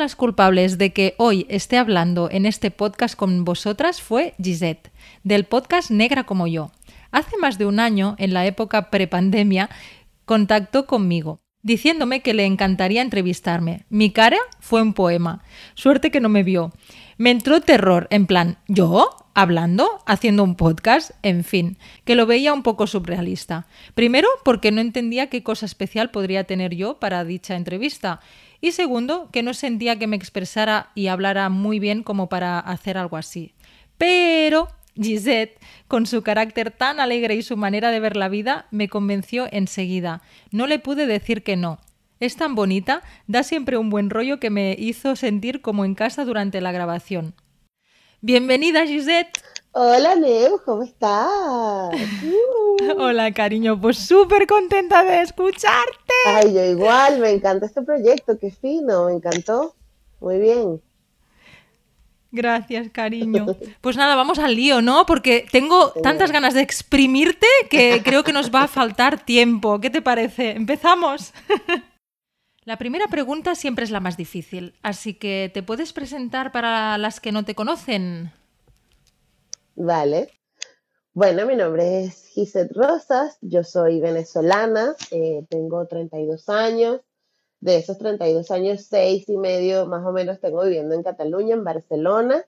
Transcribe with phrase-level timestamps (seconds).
[0.00, 4.90] Las culpables de que hoy esté hablando en este podcast con vosotras fue Gisette,
[5.24, 6.72] del podcast Negra como yo.
[7.12, 9.68] Hace más de un año, en la época prepandemia,
[10.24, 13.84] contactó conmigo, diciéndome que le encantaría entrevistarme.
[13.90, 15.44] Mi cara fue un poema.
[15.74, 16.72] Suerte que no me vio.
[17.18, 19.10] Me entró terror, en plan, ¿yo?
[19.34, 20.02] ¿Hablando?
[20.06, 21.10] ¿Haciendo un podcast?
[21.22, 23.66] En fin, que lo veía un poco surrealista.
[23.92, 28.20] Primero, porque no entendía qué cosa especial podría tener yo para dicha entrevista.
[28.60, 32.98] Y segundo, que no sentía que me expresara y hablara muy bien como para hacer
[32.98, 33.54] algo así.
[33.96, 35.58] Pero Gisette,
[35.88, 40.22] con su carácter tan alegre y su manera de ver la vida, me convenció enseguida.
[40.50, 41.78] No le pude decir que no.
[42.18, 46.26] Es tan bonita, da siempre un buen rollo que me hizo sentir como en casa
[46.26, 47.34] durante la grabación.
[48.20, 49.42] Bienvenida, Gisette.
[49.72, 51.30] Hola, Neu, ¿cómo estás?
[52.98, 56.12] Hola, cariño, pues súper contenta de escucharte.
[56.26, 59.76] Ay, yo igual, me encanta este proyecto, qué fino, me encantó.
[60.18, 60.80] Muy bien.
[62.32, 63.46] Gracias, cariño.
[63.80, 65.06] Pues nada, vamos al lío, ¿no?
[65.06, 69.80] Porque tengo tantas ganas de exprimirte que creo que nos va a faltar tiempo.
[69.80, 70.50] ¿Qué te parece?
[70.50, 71.32] ¿Empezamos?
[72.64, 77.18] La primera pregunta siempre es la más difícil, así que ¿te puedes presentar para las
[77.18, 78.32] que no te conocen?
[79.82, 80.28] Vale.
[81.14, 87.00] Bueno, mi nombre es Gisette Rosas, yo soy venezolana, eh, tengo 32 años.
[87.60, 91.64] De esos 32 años, seis y medio más o menos tengo viviendo en Cataluña, en
[91.64, 92.44] Barcelona.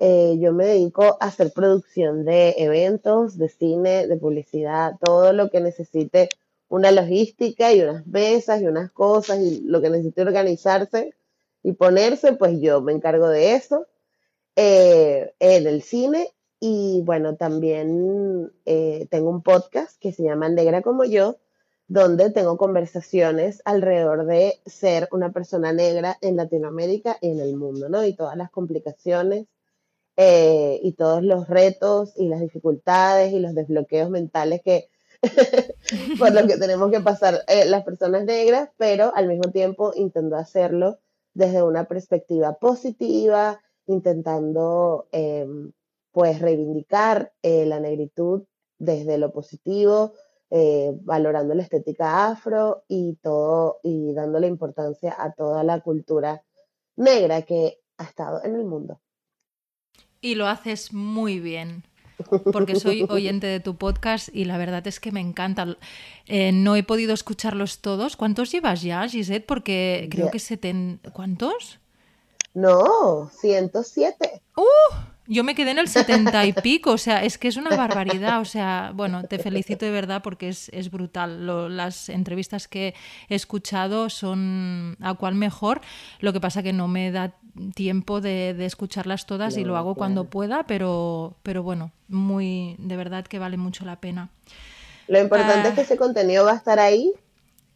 [0.00, 5.50] Eh, yo me dedico a hacer producción de eventos, de cine, de publicidad, todo lo
[5.50, 6.28] que necesite
[6.68, 11.14] una logística y unas mesas y unas cosas y lo que necesite organizarse
[11.62, 13.86] y ponerse, pues yo me encargo de eso
[14.56, 20.82] eh, en el cine y bueno, también eh, tengo un podcast que se llama Negra
[20.82, 21.38] como yo,
[21.86, 27.88] donde tengo conversaciones alrededor de ser una persona negra en Latinoamérica y en el mundo,
[27.88, 28.04] ¿no?
[28.04, 29.46] Y todas las complicaciones
[30.16, 34.88] eh, y todos los retos y las dificultades y los desbloqueos mentales que
[36.18, 40.36] por lo que tenemos que pasar eh, las personas negras, pero al mismo tiempo intento
[40.36, 40.98] hacerlo
[41.34, 45.72] desde una perspectiva positiva, intentando em,
[46.12, 48.44] pues reivindicar eh, la negritud
[48.78, 50.14] desde lo positivo,
[50.50, 56.42] eh, valorando la estética afro y todo, y dándole importancia a toda la cultura
[56.96, 59.00] negra que ha estado en el mundo.
[60.20, 61.84] Y lo haces muy bien
[62.52, 65.76] porque soy oyente de tu podcast y la verdad es que me encanta.
[66.26, 68.16] Eh, no he podido escucharlos todos.
[68.16, 69.46] ¿Cuántos llevas ya, Gisette?
[69.46, 71.00] Porque creo que seten...
[71.12, 71.78] ¿Cuántos?
[72.54, 74.42] No, 107.
[74.56, 74.62] ¡Uh!
[75.30, 78.40] Yo me quedé en el 70 y pico, o sea, es que es una barbaridad,
[78.40, 81.76] o sea, bueno, te felicito de verdad porque es, brutal.
[81.76, 82.94] las entrevistas que
[83.28, 85.82] he escuchado son a cual mejor,
[86.20, 87.34] lo que pasa que no me da
[87.74, 93.26] tiempo de, escucharlas todas y lo hago cuando pueda, pero, pero bueno, muy, de verdad
[93.26, 94.30] que vale mucho la pena.
[95.08, 95.84] Lo importante es que ah.
[95.84, 97.12] ese contenido va a estar ahí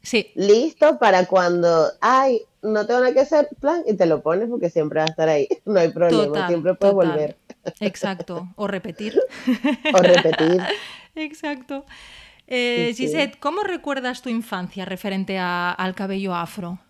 [0.02, 0.32] Sí.
[0.34, 4.68] Listo para cuando, ay, no tengo nada que hacer, plan, y te lo pones porque
[4.68, 5.48] siempre va a estar ahí.
[5.64, 7.36] No hay problema, siempre puedes volver.
[7.80, 8.48] Exacto.
[8.56, 9.18] O repetir.
[9.94, 10.60] o repetir.
[11.14, 11.84] Exacto.
[12.46, 16.80] Eh, Gisette, ¿cómo recuerdas tu infancia referente al cabello afro?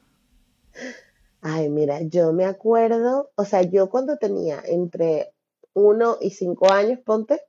[1.40, 5.32] Ay, mira, yo me acuerdo, o sea, yo cuando tenía entre
[5.74, 7.40] uno y cinco años, ponte,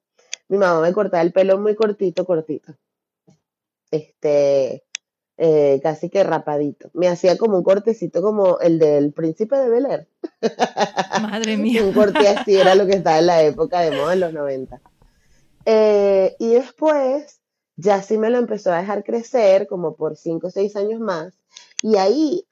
[0.48, 2.76] mi mamá me cortaba el pelo muy cortito, cortito.
[3.92, 4.83] Este,
[5.38, 6.92] eh, casi que rapadito.
[6.94, 10.08] Me hacía como un cortecito como el del príncipe de Bel Air.
[11.22, 11.84] Madre mía.
[11.84, 14.82] un corte así era lo que estaba en la época de moda en los 90.
[15.66, 17.42] Eh, y después
[17.76, 21.34] ya sí me lo empezó a dejar crecer como por 5 o 6 años más.
[21.82, 22.46] Y ahí,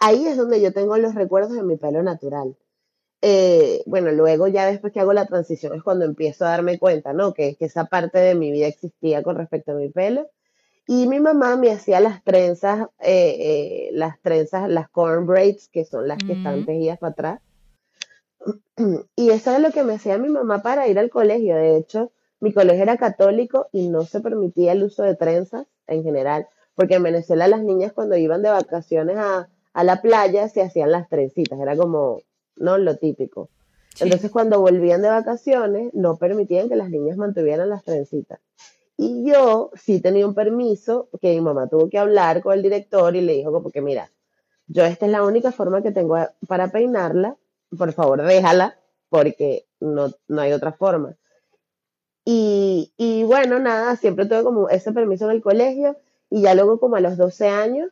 [0.00, 2.56] ahí es donde yo tengo los recuerdos de mi pelo natural.
[3.22, 7.12] Eh, bueno, luego ya después que hago la transición es cuando empiezo a darme cuenta,
[7.12, 7.32] ¿no?
[7.32, 10.28] Que, que esa parte de mi vida existía con respecto a mi pelo
[10.86, 15.84] y mi mamá me hacía las trenzas, eh, eh, las trenzas, las corn braids, que
[15.84, 17.40] son las que están tejidas para atrás.
[19.16, 21.56] Y eso es lo que me hacía mi mamá para ir al colegio.
[21.56, 26.02] De hecho, mi colegio era católico y no se permitía el uso de trenzas en
[26.02, 30.60] general, porque en Venezuela las niñas cuando iban de vacaciones a, a la playa se
[30.60, 32.20] hacían las trencitas, era como,
[32.56, 32.76] ¿no?
[32.76, 33.48] Lo típico.
[34.00, 38.40] Entonces cuando volvían de vacaciones no permitían que las niñas mantuvieran las trencitas.
[38.96, 43.14] Y yo sí tenía un permiso que mi mamá tuvo que hablar con el director
[43.16, 44.10] y le dijo como que mira,
[44.66, 47.36] yo esta es la única forma que tengo para peinarla,
[47.76, 51.16] por favor déjala porque no, no hay otra forma.
[52.24, 55.96] Y, y, bueno, nada, siempre tuve como ese permiso en el colegio
[56.30, 57.90] y ya luego como a los 12 años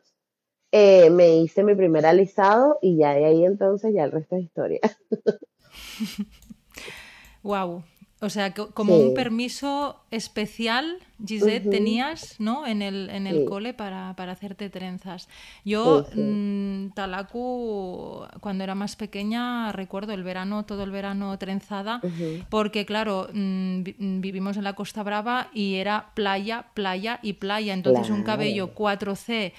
[0.71, 4.43] eh, me hice mi primer alisado y ya de ahí entonces ya el resto es
[4.43, 4.79] historia.
[7.43, 7.83] wow.
[8.23, 12.65] O sea, como un permiso especial, Gisette, tenías, ¿no?
[12.65, 15.27] En el, en el cole para, hacerte trenzas.
[15.65, 21.99] Yo, mm, Talacu, cuando era más pequeña, recuerdo el verano, todo el verano trenzada,
[22.49, 23.83] porque claro, mm,
[24.21, 27.73] vivimos en la Costa Brava y era playa, playa y playa.
[27.73, 29.51] Entonces un cabello 4C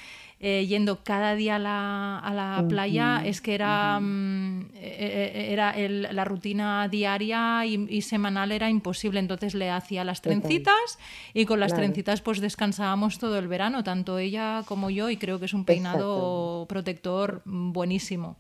[0.47, 5.53] eh, yendo cada día a la, a la playa, es que era, mm, eh, eh,
[5.55, 5.75] era
[6.13, 9.21] la rutina diaria y, semanal era imposible.
[9.21, 10.99] Entonces le hacía las trencitas
[11.33, 15.39] y con las trencitas pues descansábamos todo el verano, tanto ella como yo, y creo
[15.39, 18.37] que es un peinado protector buenísimo.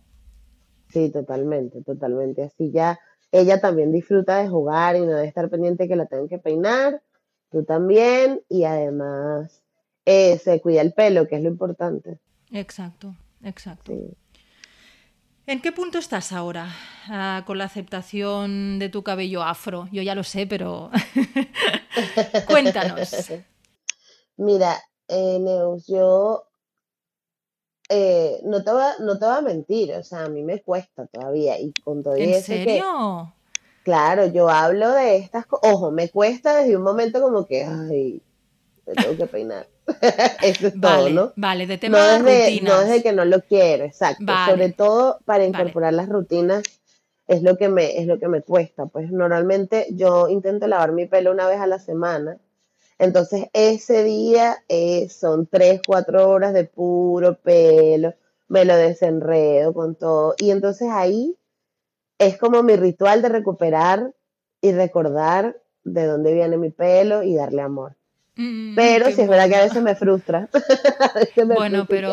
[0.90, 2.42] Sí, totalmente, totalmente.
[2.42, 3.00] Así ya
[3.32, 7.00] ella también disfruta de jugar y no de estar pendiente que la tengan que peinar,
[7.50, 9.63] tú también, y además
[10.04, 12.18] eh, se cuida el pelo, que es lo importante.
[12.50, 13.92] Exacto, exacto.
[15.46, 16.68] ¿En qué punto estás ahora
[17.08, 19.88] ah, con la aceptación de tu cabello afro?
[19.92, 20.90] Yo ya lo sé, pero
[22.46, 23.30] cuéntanos.
[24.36, 26.44] Mira, eh, Neus, yo
[27.90, 31.06] eh, no, te va, no te voy a mentir, o sea, a mí me cuesta
[31.06, 33.34] todavía y con todo ¿En serio?
[33.82, 38.22] claro, yo hablo de estas cosas, ojo, me cuesta desde un momento como que, ay,
[38.86, 39.68] me tengo que peinar.
[40.42, 41.32] Eso es todo, ¿no?
[41.36, 44.24] Vale, de tema no de No es de que no lo quiero, exacto.
[44.48, 46.62] Sobre todo para incorporar las rutinas
[47.26, 48.86] es lo que me es lo que me cuesta.
[48.86, 52.38] Pues normalmente yo intento lavar mi pelo una vez a la semana.
[52.98, 58.14] Entonces ese día eh, son tres, cuatro horas de puro pelo,
[58.48, 60.34] me lo desenredo con todo.
[60.38, 61.36] Y entonces ahí
[62.18, 64.14] es como mi ritual de recuperar
[64.60, 67.96] y recordar de dónde viene mi pelo y darle amor.
[68.36, 70.48] Mm, pero si es verdad que a veces me frustra.
[71.56, 72.12] bueno, pero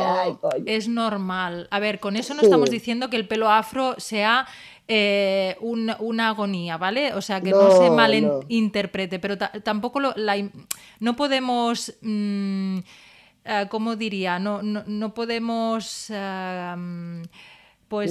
[0.66, 1.68] es normal.
[1.72, 4.48] A ver, con eso no estamos diciendo que el pelo afro sea
[4.88, 7.14] eh, una agonía, ¿vale?
[7.14, 10.00] O sea, que no, se malinterprete, pero tampoco
[11.00, 11.94] no podemos...
[12.02, 12.80] Mm,
[13.44, 14.38] eh, ¿Cómo diría?
[14.38, 16.08] No, no, podemos...
[16.10, 16.76] Eh,
[17.92, 18.10] pues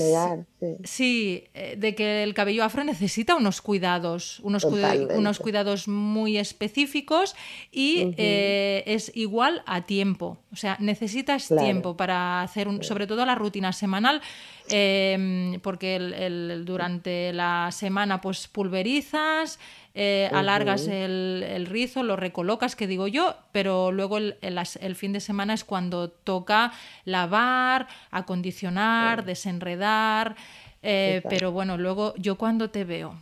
[0.84, 1.44] sí.
[1.54, 7.34] Eh, de que el cabello afro necesita unos cuidados, unos, unos cuidados muy específicos
[7.72, 10.36] y eh, es igual a tiempo.
[10.52, 14.20] O sea, necesitas tiempo para hacer, un, sobre todo la rutina semanal,
[14.72, 15.98] em, porque
[16.64, 19.58] durante la semana pues pulverizas,
[19.94, 25.54] eh, alargas el, rizo, lo recolocas, que digo yo, pero luego el, fin de semana
[25.54, 26.72] es cuando toca
[27.04, 30.36] lavar, acondicionar, desenredar,
[30.82, 33.14] eh, pero bueno, luego yo cuando te veo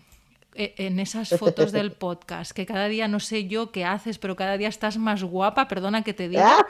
[0.54, 4.36] eh, en esas fotos del podcast, que cada día no sé yo qué haces, pero
[4.36, 6.66] cada día estás más guapa, perdona que te diga.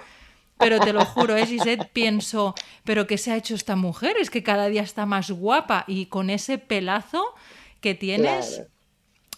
[0.58, 4.16] Pero te lo juro, es Gisette, pienso, pero ¿qué se ha hecho esta mujer?
[4.20, 7.22] Es que cada día está más guapa y con ese pelazo
[7.80, 8.62] que tienes,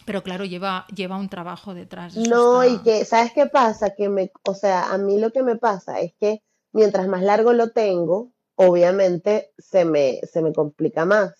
[0.05, 2.15] pero claro, lleva, lleva un trabajo detrás.
[2.15, 3.91] No, y que, ¿sabes qué pasa?
[3.91, 7.53] Que me, o sea, a mí lo que me pasa es que mientras más largo
[7.53, 11.33] lo tengo, obviamente se me, se me complica más.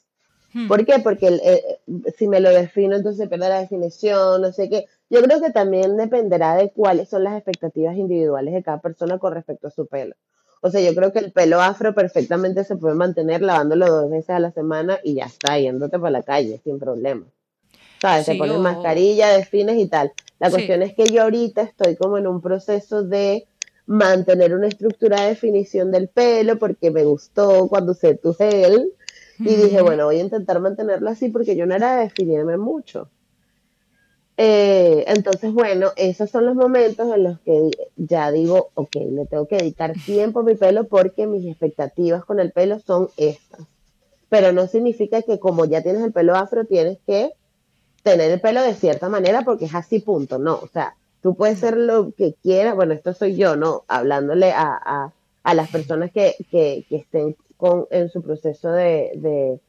[0.54, 0.68] Hmm.
[0.68, 1.00] ¿Por qué?
[1.00, 1.80] Porque
[2.18, 4.86] si me lo defino, entonces pierde la definición, no sé qué.
[5.12, 9.34] Yo creo que también dependerá de cuáles son las expectativas individuales de cada persona con
[9.34, 10.16] respecto a su pelo.
[10.62, 14.30] O sea, yo creo que el pelo afro perfectamente se puede mantener lavándolo dos veces
[14.30, 17.26] a la semana y ya está, yéndote por la calle sin problema.
[18.02, 18.26] ¿sabes?
[18.26, 20.14] se pone mascarilla, defines y tal.
[20.40, 23.48] La cuestión es que yo ahorita estoy como en un proceso de
[23.88, 28.94] mantener una estructura de definición del pelo porque me gustó cuando usé tu gel
[29.40, 33.10] y dije, bueno, voy a intentar mantenerlo así porque yo no era de definirme mucho.
[34.38, 34.71] Eh,
[35.08, 39.58] entonces, bueno, esos son los momentos en los que ya digo, ok, le tengo que
[39.58, 43.62] dedicar tiempo a mi pelo porque mis expectativas con el pelo son estas.
[44.30, 47.32] Pero no significa que como ya tienes el pelo afro, tienes que
[48.04, 50.40] tener el pelo de cierta manera porque es así, punto.
[50.40, 52.76] No, o sea, tú puedes ser lo que quieras.
[52.76, 53.84] Bueno, esto soy yo, ¿no?
[53.88, 55.12] Hablándole a,
[55.44, 56.36] las personas que,
[56.90, 59.60] estén con, en su proceso de,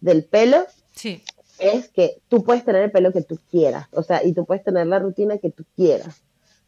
[0.00, 0.66] del pelo.
[0.92, 1.22] Sí.
[1.58, 4.62] Es que tú puedes tener el pelo que tú quieras, o sea, y tú puedes
[4.62, 6.22] tener la rutina que tú quieras.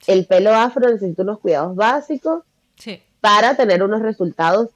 [0.07, 2.45] El pelo afro necesita unos cuidados básicos
[2.77, 3.03] sí.
[3.21, 4.71] para tener unos resultados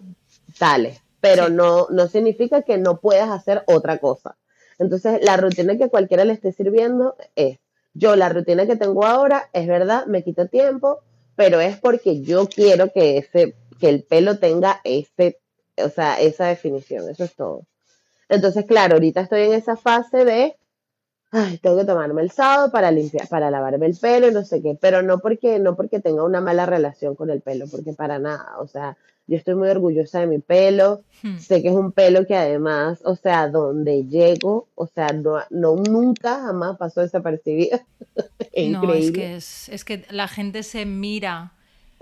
[0.59, 1.01] tales.
[1.21, 4.37] pero no, no significa que no puedas hacer otra cosa.
[4.81, 7.61] Entonces, la rutina que cualquiera le esté sirviendo es,
[7.95, 10.99] yo la rutina que tengo ahora, es verdad, me quita tiempo,
[11.37, 15.39] pero es porque yo quiero que ese, que el pelo tenga ese,
[15.77, 17.67] o sea, esa definición, eso es todo.
[18.33, 20.57] Entonces, claro, ahorita estoy en esa fase de
[21.33, 24.63] ay, tengo que tomarme el sábado para limpiar, para lavarme el pelo y no sé
[24.63, 28.19] qué, pero no porque, no porque tenga una mala relación con el pelo, porque para
[28.19, 28.97] nada, o sea,
[29.27, 31.39] yo estoy muy orgullosa de mi pelo, hmm.
[31.39, 35.77] sé que es un pelo que además, o sea, donde llego, o sea, no, no
[35.77, 37.81] nunca jamás pasó desapercibido.
[38.71, 41.53] no, es que, es, es que la gente se mira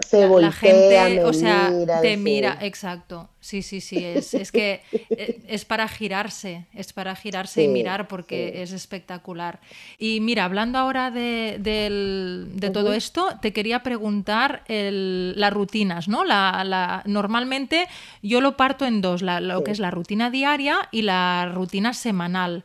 [0.00, 3.28] se la, gente, o sea, te mira, exacto.
[3.40, 8.07] Sí, sí, sí, es, es que eh, es para girarse, es para girarse y mirar
[8.07, 9.61] porque es espectacular.
[9.99, 16.25] Y mira, hablando ahora de, de todo esto, te quería preguntar el, las rutinas, ¿no?
[16.25, 17.87] La, la, normalmente
[18.23, 22.64] yo lo parto en dos, lo que es la rutina diaria y la rutina semanal.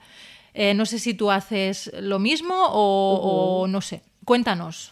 [0.54, 4.02] Eh, no sé si tú haces lo mismo o, o no sé.
[4.24, 4.92] Cuéntanos.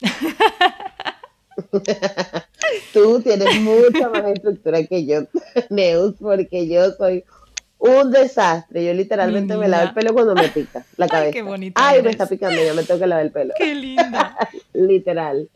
[2.92, 5.22] Tú tienes mucha más estructura que yo,
[5.70, 7.24] Neus, porque yo soy
[7.78, 8.84] un desastre.
[8.84, 11.26] Yo literalmente me lavo el pelo cuando me pica la cabeza.
[11.28, 13.54] Ay, qué bonita Ay, me está picando, ya me tengo que lavar el pelo.
[13.56, 14.36] Qué linda.
[14.72, 15.48] Literal.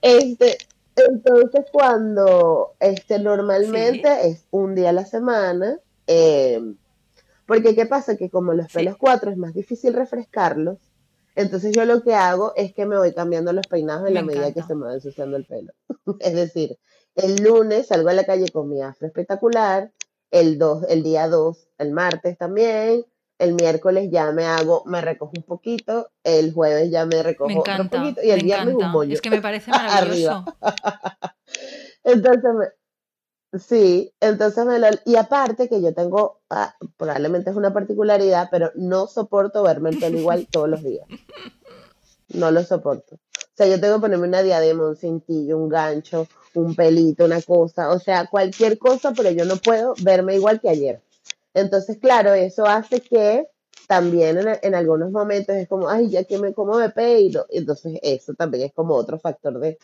[0.00, 0.58] Este,
[0.96, 6.60] entonces cuando este normalmente es un día a la semana, eh,
[7.46, 10.78] porque qué pasa que como los pelos cuatro es más difícil refrescarlos,
[11.34, 14.52] entonces yo lo que hago es que me voy cambiando los peinados en la medida
[14.52, 15.72] que se me va ensuciando el pelo.
[16.20, 16.78] es decir,
[17.14, 19.92] el lunes salgo a la calle con mi afro espectacular,
[20.30, 23.04] el, dos, el día 2, el martes también,
[23.38, 27.88] el miércoles ya me hago, me recojo un poquito, el jueves ya me recojo un
[27.88, 29.12] poquito y el viernes un bollo.
[29.12, 30.44] Es que me parece maravilloso.
[32.04, 32.50] Entonces,
[33.58, 34.88] Sí, entonces me lo...
[35.04, 39.98] Y aparte que yo tengo, ah, probablemente es una particularidad, pero no soporto verme el
[39.98, 41.06] pelo igual todos los días.
[42.28, 43.16] No lo soporto.
[43.16, 47.42] O sea, yo tengo que ponerme una diadema, un cintillo, un gancho, un pelito, una
[47.42, 51.02] cosa, o sea, cualquier cosa, pero yo no puedo verme igual que ayer.
[51.52, 53.46] Entonces, claro, eso hace que
[53.86, 57.44] también en, algunos momentos es como, ay, ya que me, como me peino.
[57.50, 59.78] Entonces, eso también es como otro factor de,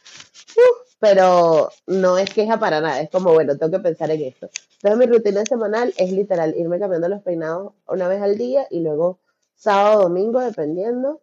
[0.98, 4.48] pero no es queja para nada, es como, bueno, tengo que pensar en esto.
[4.74, 8.80] Entonces mi rutina semanal es literal irme cambiando los peinados una vez al día y
[8.80, 9.18] luego
[9.54, 11.20] sábado, domingo, dependiendo.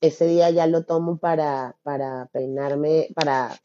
[0.00, 3.58] Ese día ya lo tomo para, para peinarme, para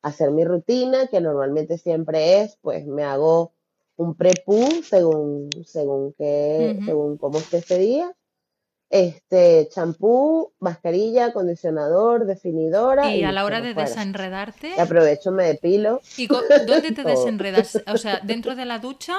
[0.00, 3.52] hacer mi rutina, que normalmente siempre es, pues me hago
[3.96, 8.16] un prepú según, según, que, según cómo esté ese día
[8.92, 13.10] este champú, mascarilla, acondicionador, definidora.
[13.10, 14.78] Y, a la hora de desenredarte.
[14.78, 16.02] aprovecho, me depilo.
[16.18, 17.82] ¿Y dónde te desenredas?
[17.86, 19.16] O sea, dentro de la ducha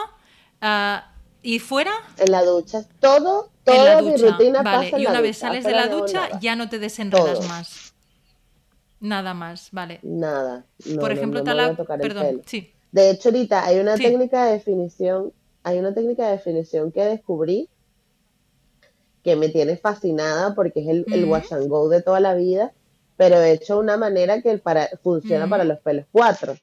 [0.62, 1.12] ah,
[1.42, 1.92] y fuera.
[2.20, 4.92] En la ducha, todo, toda mi rutina vale.
[4.96, 7.96] y una vez sales de la ducha ya no te desenredas más.
[9.00, 10.00] Nada más, vale.
[10.04, 10.68] Nada.
[11.00, 12.72] Por ejemplo, tal perdón, sí.
[12.92, 17.70] De hecho, ahorita hay una técnica de definición, hay una técnica de definición que descubrí
[19.24, 22.74] que me tiene fascinada porque es el, el wash and go de toda la vida,
[23.16, 26.56] pero hecho de una manera que para, funciona para los pelos cuatro,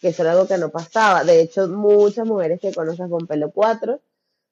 [0.00, 1.24] que eso era algo que no pasaba.
[1.24, 4.00] De hecho, muchas mujeres que conoces con pelo cuatro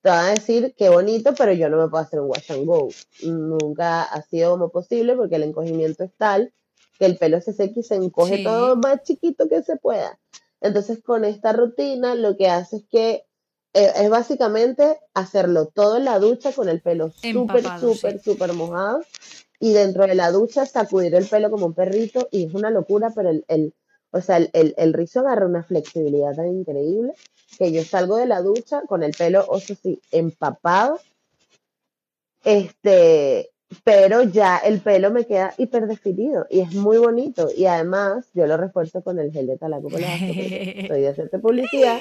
[0.03, 2.67] te van a decir qué bonito, pero yo no me puedo hacer un wash and
[2.67, 2.89] go.
[3.23, 6.53] Nunca ha sido como posible porque el encogimiento es tal
[6.99, 10.19] que el pelo se seca y se encoge todo más chiquito que se pueda.
[10.61, 13.25] Entonces, con esta rutina, lo que hace es que
[13.85, 19.03] es básicamente hacerlo todo en la ducha con el pelo súper, súper, súper mojado
[19.61, 23.11] y dentro de la ducha sacudir el pelo como un perrito y es una locura,
[23.15, 23.75] pero el, el
[24.11, 27.13] o sea, el, el, rizo agarra una flexibilidad tan increíble
[27.59, 30.99] que yo salgo de la ducha con el pelo, o sea, sí, empapado,
[32.43, 33.51] este,
[33.85, 38.57] pero ya el pelo me queda hiperdefinido y es muy bonito y además yo lo
[38.57, 42.01] refuerzo con el gel de talaco con estoy de hacerte publicidad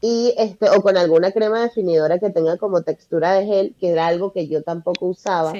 [0.00, 4.06] y este, o con alguna crema definidora que tenga como textura de gel, que era
[4.06, 5.52] algo que yo tampoco usaba.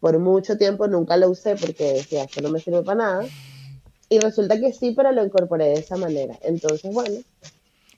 [0.00, 3.26] Por mucho tiempo nunca lo usé porque decía, esto no me sirve para nada.
[4.08, 6.38] Y resulta que sí, pero lo incorporé de esa manera.
[6.42, 7.16] Entonces, bueno.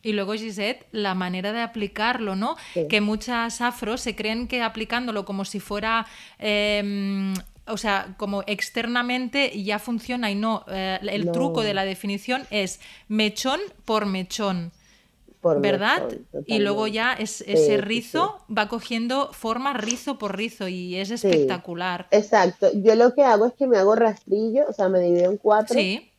[0.02, 2.56] Y luego, Gisette, la manera de aplicarlo, ¿no?
[2.88, 6.06] Que muchas afros se creen que aplicándolo como si fuera
[6.38, 7.34] em,
[7.66, 10.64] o sea, como externamente ya funciona y no.
[10.68, 14.72] Eh, el truco de la definición es mechón por mechón.
[15.42, 16.02] ¿Verdad?
[16.46, 22.06] y luego ya es, ese rizo va cogiendo forma rizo por rizo y es espectacular.
[22.10, 22.68] exacto.
[22.74, 25.78] Yo lo que hago es que me hago rastrillo, o sea, me divido en cuatro.
[25.80, 26.10] y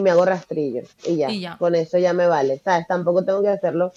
[0.00, 1.56] me hago rastrillo y ya, Y ya.
[1.58, 2.86] con eso ya me vale, ¿sabes?
[2.86, 3.92] Tampoco tengo que hacerlo,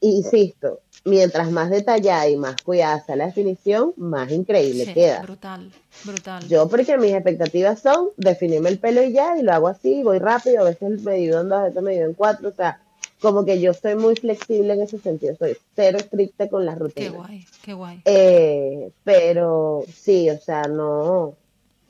[0.00, 5.22] insisto, mientras más detallada y más cuidada sea la definición, más increíble Sí, queda.
[5.22, 5.70] brutal,
[6.04, 6.46] brutal.
[6.48, 10.18] Yo porque mis expectativas son definirme el pelo y ya, y lo hago así, voy
[10.18, 12.80] rápido, a veces me divido en dos, a veces me divido en cuatro, o sea,
[13.20, 16.80] como que yo soy muy flexible en ese sentido, soy cero estricta con las Qué
[16.82, 17.14] rutinas.
[17.14, 18.00] guay, qué guay.
[18.04, 21.34] Eh, pero sí, o sea, no.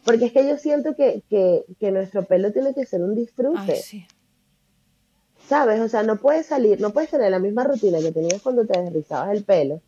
[0.05, 3.73] Porque es que yo siento que, que, que nuestro pelo tiene que ser un disfrute,
[3.73, 4.07] Ay, sí.
[5.49, 5.81] ¿sabes?
[5.81, 8.81] O sea, no puedes salir, no puedes tener la misma rutina que tenías cuando te
[8.81, 9.81] desrizabas el pelo,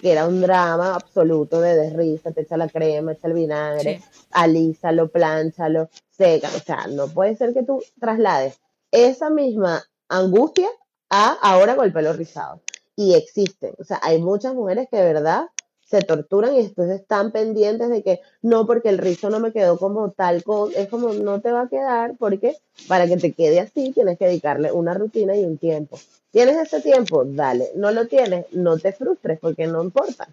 [0.00, 4.04] que era un drama absoluto de desriza, te echa la crema, echa el vinagre, Sí.
[4.32, 6.48] alízalo, plánchalo, seca.
[6.56, 8.58] O sea, no puede ser que tú traslades
[8.90, 10.68] esa misma angustia
[11.08, 12.60] ahora con el pelo rizado.
[12.96, 13.74] Y existen.
[13.78, 15.46] O sea, hay muchas mujeres que de verdad
[15.84, 19.78] se torturan y entonces están pendientes de que no, porque el rizo no me quedó
[19.78, 20.42] como tal,
[20.76, 22.56] es como no te va a quedar, porque
[22.88, 25.98] para que te quede así tienes que dedicarle una rutina y un tiempo.
[26.30, 27.24] ¿Tienes ese tiempo?
[27.24, 27.70] Dale.
[27.76, 28.46] ¿No lo tienes?
[28.52, 30.28] No te frustres, porque no importa.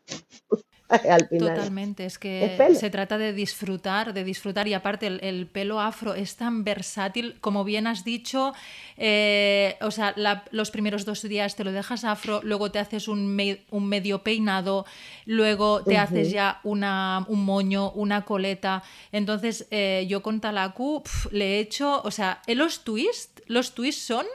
[1.09, 1.55] Al final.
[1.55, 6.13] Totalmente, es que se trata de disfrutar, de disfrutar y aparte el, el pelo afro
[6.13, 8.53] es tan versátil, como bien has dicho,
[8.97, 13.07] eh, o sea, la- los primeros dos días te lo dejas afro, luego te haces
[13.07, 14.85] un, me- un medio peinado,
[15.25, 21.29] luego te haces ya una, un moño, una coleta, entonces eh, yo con Talaku pf,
[21.31, 24.25] le he hecho, o sea, eh, los twists, los twists son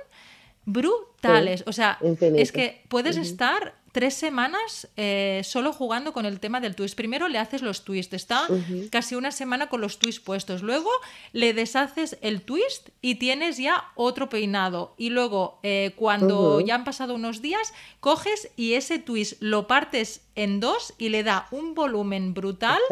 [0.65, 1.99] brutales, o sea,
[2.41, 6.95] es que puedes estar tres semanas eh, solo jugando con el tema del twist.
[6.95, 8.47] Primero le haces los twists, está
[8.91, 10.61] casi una semana con los twists puestos.
[10.61, 10.91] Luego
[11.33, 14.93] le deshaces el twist y tienes ya otro peinado.
[14.99, 20.21] Y luego, eh, cuando ya han pasado unos días, coges y ese twist lo partes
[20.35, 22.83] en dos y le da un volumen brutal.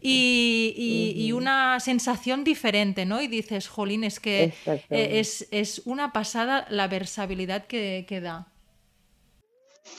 [0.00, 3.20] Y, una sensación diferente, ¿no?
[3.20, 8.48] Y dices, jolín, es que eh, es, es una pasada la versabilidad que, que da.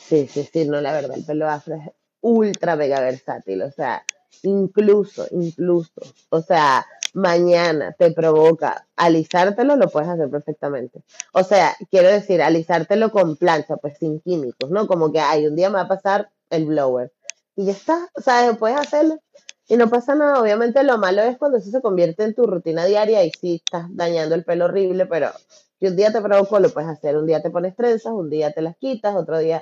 [0.07, 4.03] Sí, sí, sí, no, la verdad, el pelo afro es ultra mega versátil, o sea,
[4.43, 11.01] incluso, incluso, o sea, mañana te provoca alisártelo, lo puedes hacer perfectamente.
[11.33, 14.87] O sea, quiero decir, alisártelo con plancha, pues sin químicos, ¿no?
[14.87, 17.11] Como que, ay, un día me va a pasar el blower
[17.55, 19.19] y ya está, o sea, puedes hacerlo
[19.67, 20.41] y no pasa nada.
[20.41, 23.85] Obviamente lo malo es cuando eso se convierte en tu rutina diaria y sí estás
[23.89, 25.31] dañando el pelo horrible, pero
[25.79, 27.17] si un día te provocó, lo puedes hacer.
[27.17, 29.61] Un día te pones trenzas, un día te las quitas, otro día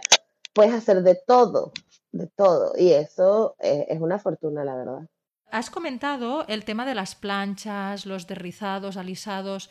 [0.54, 1.72] puedes hacer de todo,
[2.12, 2.74] de todo.
[2.78, 5.08] Y eso eh, es una fortuna, la verdad.
[5.50, 9.70] Has comentado el tema de las planchas, los derrizados, alisados,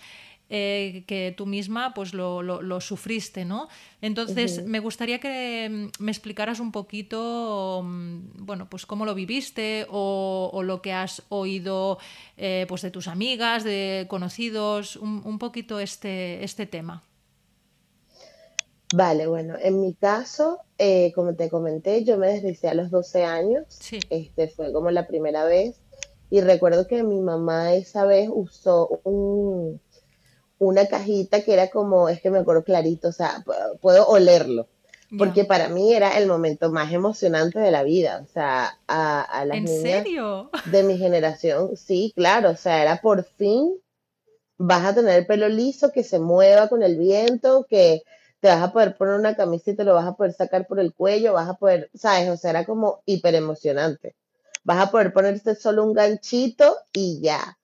[0.48, 3.68] eh, que tú misma pues lo, lo- lo sufriste, ¿no?
[4.00, 9.86] Entonces, me gustaría que mm, me explicaras un poquito, mm, bueno, pues cómo lo viviste
[9.90, 11.98] o, o lo que has oído
[12.36, 17.02] eh, pues de tus amigas, de conocidos, un, un poquito este, este tema.
[18.92, 23.24] Vale, bueno, en mi caso, eh, como te comenté, yo me deslicé a los 12
[23.24, 23.64] años.
[23.68, 25.76] Sí, Este fue como la primera vez.
[26.30, 29.80] Y recuerdo que mi mamá esa vez usó un,
[30.58, 34.68] una cajita que era como, es que me acuerdo clarito, o sea, pu- puedo olerlo.
[35.18, 38.20] Porque para mí era el momento más emocionante de la vida.
[38.24, 40.50] O sea, a, a las ¿En niñas serio?
[40.70, 43.72] de mi generación, sí, claro, o sea, era por fin
[44.58, 48.02] vas a tener el pelo liso, que se mueva con el viento, que
[48.40, 50.80] te vas a poder poner una camisa y te lo vas a poder sacar por
[50.80, 52.28] el cuello, vas a poder, ¿sabes?
[52.30, 54.14] O sea, era como hiper emocionante.
[54.64, 57.58] Vas a poder ponerte solo un ganchito y ya.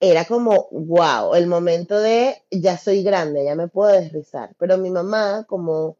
[0.00, 4.54] Era como, wow, el momento de ya soy grande, ya me puedo desrizar.
[4.58, 5.96] Pero mi mamá, como,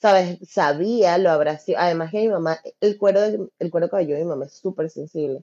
[0.00, 0.38] ¿sabes?
[0.48, 1.78] Sabía, lo sido.
[1.78, 4.90] Además que mi mamá, el cuero, de- el cuero cabelludo de mi mamá es súper
[4.90, 5.42] sensible.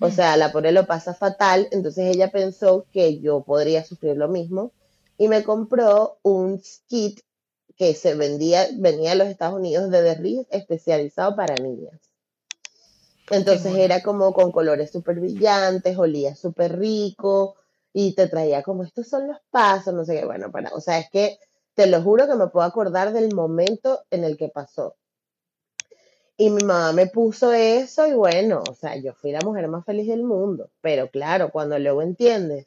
[0.00, 4.28] O sea, la pobre lo pasa fatal, entonces ella pensó que yo podría sufrir lo
[4.28, 4.72] mismo
[5.18, 7.20] y me compró un kit
[7.78, 11.98] que se vendía, venía de los Estados Unidos de derriz especializado para niñas.
[13.30, 17.54] Entonces era como con colores súper brillantes, olía súper rico
[17.92, 20.98] y te traía como estos son los pasos, no sé qué, bueno, para, o sea,
[20.98, 21.38] es que
[21.74, 24.96] te lo juro que me puedo acordar del momento en el que pasó.
[26.36, 29.84] Y mi mamá me puso eso y bueno, o sea, yo fui la mujer más
[29.84, 30.70] feliz del mundo.
[30.80, 32.66] Pero claro, cuando luego entiendes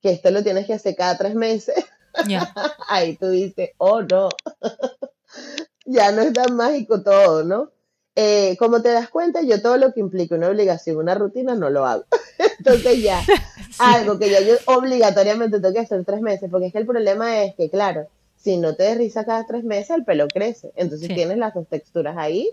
[0.00, 1.74] que esto lo tienes que hacer cada tres meses,
[2.88, 4.28] Ahí tú dices, oh no,
[5.86, 7.70] ya no es tan mágico todo, ¿no?
[8.16, 11.70] Eh, como te das cuenta, yo todo lo que implica una obligación, una rutina, no
[11.70, 12.04] lo hago.
[12.58, 13.32] Entonces ya, sí,
[13.78, 17.42] algo que ya yo obligatoriamente tengo que hacer tres meses, porque es que el problema
[17.42, 20.72] es que, claro, si no te desrizas cada tres meses, el pelo crece.
[20.76, 22.50] Entonces sí, tienes las dos texturas ahí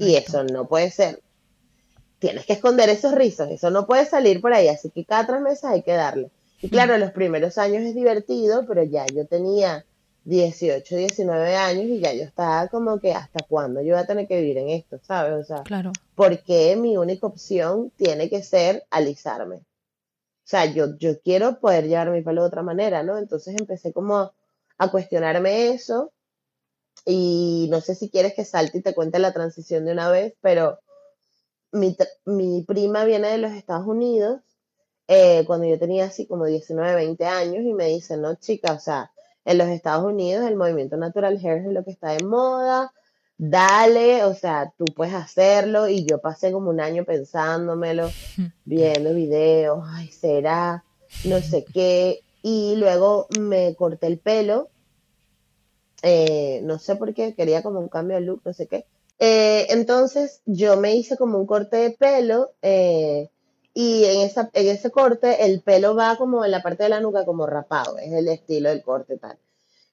[0.00, 1.22] y eso no puede ser.
[2.18, 5.40] Tienes que esconder esos rizos, eso no puede salir por ahí, así que cada tres
[5.42, 6.30] meses hay que darle.
[6.62, 9.84] Y claro, los primeros años es divertido, pero ya yo tenía
[10.24, 14.26] 18, 19 años y ya yo estaba como que hasta cuándo yo voy a tener
[14.26, 15.32] que vivir en esto, ¿sabes?
[15.34, 15.92] O sea, Claro.
[16.14, 19.56] porque mi única opción tiene que ser alisarme.
[19.56, 23.18] O sea, yo, yo quiero poder llevar mi pelo de otra manera, ¿no?
[23.18, 24.32] Entonces empecé como
[24.78, 26.12] a cuestionarme eso
[27.04, 30.34] y no sé si quieres que salte y te cuente la transición de una vez,
[30.40, 30.78] pero
[31.72, 34.40] mi, mi prima viene de los Estados Unidos
[35.08, 38.78] eh, cuando yo tenía así como 19, 20 años y me dice, no, chica, o
[38.78, 39.12] sea,
[39.44, 42.92] en los Estados Unidos el movimiento natural hair es lo que está de moda,
[43.38, 48.10] dale, o sea, tú puedes hacerlo y yo pasé como un año pensándomelo,
[48.64, 50.84] viendo videos, ay, será,
[51.24, 54.68] no sé qué, y luego me corté el pelo,
[56.02, 58.86] eh, no sé por qué, quería como un cambio de look, no sé qué.
[59.18, 63.30] Eh, entonces yo me hice como un corte de pelo eh,
[63.78, 67.02] y en, esa, en ese corte el pelo va como en la parte de la
[67.02, 69.36] nuca como rapado, es el estilo del corte tal.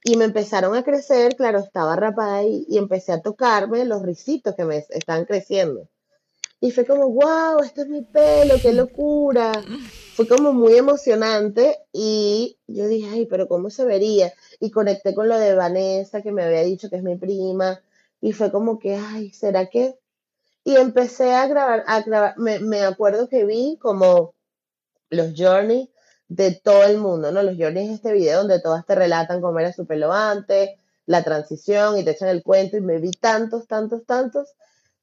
[0.06, 4.56] Y me empezaron a crecer, claro, estaba rapada ahí y empecé a tocarme los risitos
[4.56, 5.90] que me están creciendo.
[6.62, 9.52] Y fue como, wow, este es mi pelo, qué locura.
[10.16, 14.32] Fue como muy emocionante y yo dije, ay, pero ¿cómo se vería?
[14.62, 17.82] Y conecté con lo de Vanessa, que me había dicho que es mi prima.
[18.22, 20.00] Y fue como que, ay, ¿será que?
[20.64, 22.38] Y empecé a grabar, a grabar.
[22.38, 24.34] Me, me acuerdo que vi como
[25.10, 25.90] los journeys
[26.28, 27.44] de todo el mundo, ¿no?
[27.44, 30.72] Los journeys es este video donde todas te relatan cómo era su pelo antes,
[31.06, 34.54] la transición y te echan el cuento y me vi tantos, tantos, tantos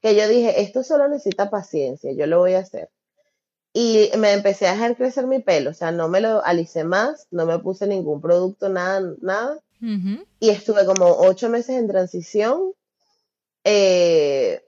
[0.01, 2.88] que yo dije, esto solo necesita paciencia, yo lo voy a hacer.
[3.73, 7.29] Y me empecé a dejar crecer mi pelo, o sea, no me lo alicé más,
[7.31, 9.59] no me puse ningún producto, nada, nada.
[9.81, 10.25] Ujú.
[10.40, 12.73] Y estuve como ocho meses en transición
[13.64, 14.64] eh,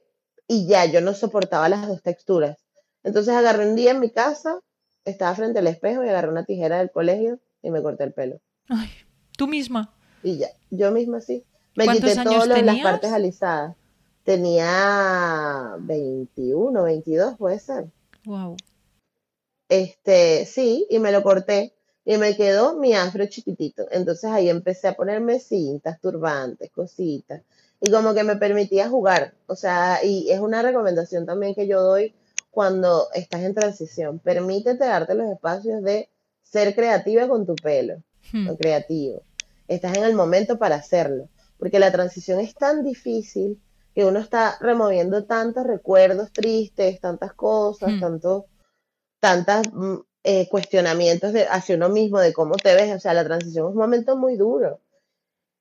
[0.53, 2.59] y ya yo no soportaba las dos texturas.
[3.03, 4.61] Entonces agarré un día en mi casa,
[5.07, 8.39] estaba frente al espejo y agarré una tijera del colegio y me corté el pelo.
[8.69, 8.91] Ay,
[9.39, 9.95] tú misma.
[10.23, 11.43] Y ya, yo misma sí.
[11.75, 13.77] Me ¿Cuántos quité de las partes alisadas.
[14.25, 17.87] Tenía 21, 22 puede ser.
[18.27, 18.57] Wow.
[19.71, 23.87] Este, sí, y me lo corté y me quedó mi afro chiquitito.
[23.91, 27.41] Entonces ahí empecé a ponerme cintas, turbantes, cositas.
[27.85, 29.35] Y como que me permitía jugar.
[29.49, 32.15] O sea, y es una recomendación también que yo doy
[32.53, 34.21] cuando estás en transición.
[34.21, 36.09] Permítete darte los espacios de
[36.45, 37.97] ser creativa con tu pelo,
[38.33, 38.51] Hmm.
[38.51, 39.23] o creativo.
[39.67, 41.29] Estás en el momento para hacerlo.
[41.59, 43.61] Porque la transición es tan difícil
[43.95, 48.01] que uno está removiendo tantos recuerdos tristes, tantas cosas, Hmm.
[48.01, 48.45] tantos
[49.21, 52.95] tantas mm, eh, cuestionamientos de, hacia uno mismo, de cómo te ves.
[52.95, 54.81] O sea, la transición es un momento muy duro.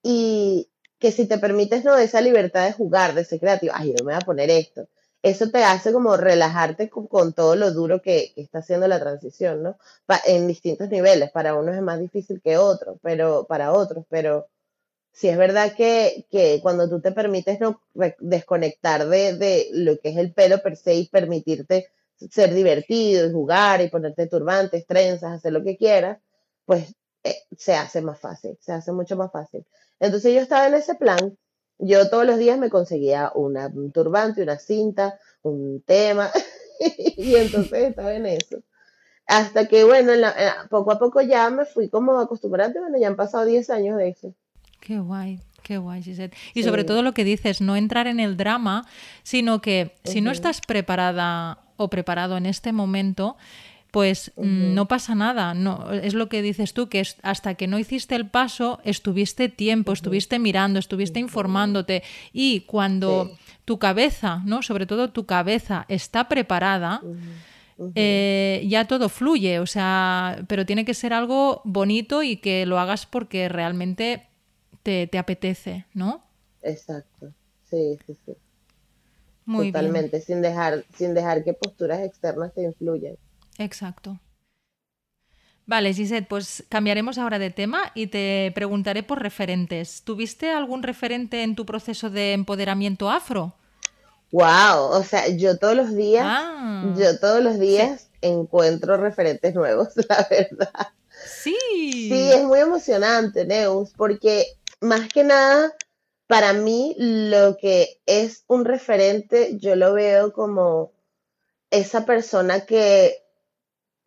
[0.04, 0.71] Y
[1.02, 4.14] que si te permites, no, esa libertad de jugar, de ser creativo, ay, yo me
[4.14, 4.88] voy a poner esto.
[5.24, 9.78] Eso te hace como relajarte con, todo lo duro que, está haciendo la transición, ¿no?
[10.26, 11.32] En distintos niveles.
[11.32, 14.48] Para unos es más difícil que otros, pero para otros, pero
[15.12, 17.82] sí es verdad que, que cuando tú te permites no
[18.20, 21.90] desconectar de, de lo que es el pelo per se y permitirte
[22.30, 26.20] ser divertido y jugar y ponerte turbantes, trenzas, hacer lo que quieras,
[26.66, 29.66] pues eh, se hace más fácil, se hace mucho más fácil.
[30.02, 31.38] Entonces yo estaba en ese plan,
[31.78, 36.30] yo todos los días me conseguía una, un turbante, una cinta, un tema,
[37.18, 38.58] y entonces estaba en eso.
[39.28, 42.98] Hasta que, bueno, en la- en- poco a poco ya me fui como acostumbrando, bueno,
[43.00, 44.34] ya han pasado 10 años de eso.
[44.82, 46.34] Qué guay, qué guay, Gisette.
[46.56, 46.88] Y sobre Sí.
[46.88, 48.86] todo lo que dices, no entrar en el drama,
[49.24, 53.38] sino que si no estás preparada o preparado en este momento,
[53.92, 55.54] pues mm, no pasa nada.
[55.54, 59.50] No, es lo que dices tú, que es, hasta que no hiciste el paso, estuviste
[59.50, 62.02] tiempo, estuviste mirando, estuviste informándote.
[62.32, 63.56] Y cuando Sí.
[63.66, 64.62] tu cabeza, ¿no?
[64.62, 67.02] Sobre todo tu cabeza está preparada,
[67.96, 72.80] eh, ya todo fluye, o sea, pero tiene que ser algo bonito y que lo
[72.80, 74.28] hagas porque realmente
[74.84, 76.24] te, te apetece, ¿no?
[76.62, 77.32] Exacto,
[77.70, 78.34] sí, sí, sí.
[79.46, 83.16] Muy bien, Totalmente, sin dejar, sin dejar que posturas externas te influyan.
[83.64, 84.20] Exacto.
[85.66, 90.02] Vale, Gisette, pues cambiaremos ahora de tema y te preguntaré por referentes.
[90.04, 93.56] ¿Tuviste algún referente en tu proceso de empoderamiento afro?
[94.32, 99.90] Wow, o sea, yo todos los días, Ah, yo todos los días encuentro referentes nuevos,
[100.10, 100.88] la verdad.
[101.26, 101.56] sí.
[101.92, 104.46] Sí, es muy emocionante, Neus, porque
[104.80, 105.74] más que nada,
[106.28, 110.92] para mí lo que es un referente, yo lo veo como
[111.70, 113.21] esa persona que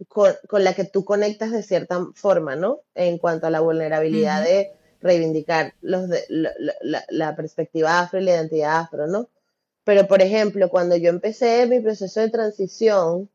[0.09, 2.81] con, con la que tú conectas de cierta forma, ¿no?
[2.95, 8.21] En cuanto a la vulnerabilidad de reivindicar los de, la, la- la- la perspectiva afro
[8.21, 9.29] y la identidad afro, ¿no?
[9.85, 13.29] Pero, por ejemplo, cuando yo empecé mi proceso de transición,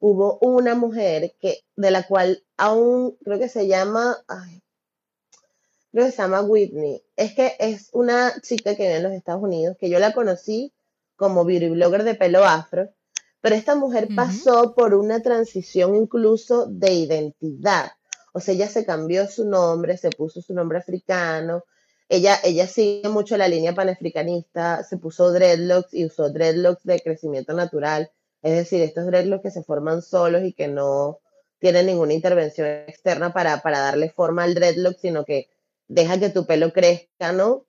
[0.00, 4.62] hubo una mujer que, de la cual aún creo que se llama, ay,
[5.90, 7.02] creo que se llama Whitney.
[7.16, 10.72] Es que es una chica que vive en los Estados Unidos, que yo la conocí
[11.16, 12.90] como beauty blogger de pelo afro,
[13.40, 17.92] pero esta mujer pasó por una transición incluso de identidad.
[18.32, 21.64] O sea, ella se cambió su nombre, se puso su nombre africano.
[22.08, 27.52] Ella, ella sigue mucho la línea panafricanista, se puso dreadlocks y usó dreadlocks de crecimiento
[27.52, 28.10] natural.
[28.42, 31.20] Es decir, estos dreadlocks que se forman solos y que no
[31.58, 35.48] tienen ninguna intervención externa para, para darle forma al dreadlock, sino que
[35.86, 37.66] deja que tu pelo crezca, ¿no?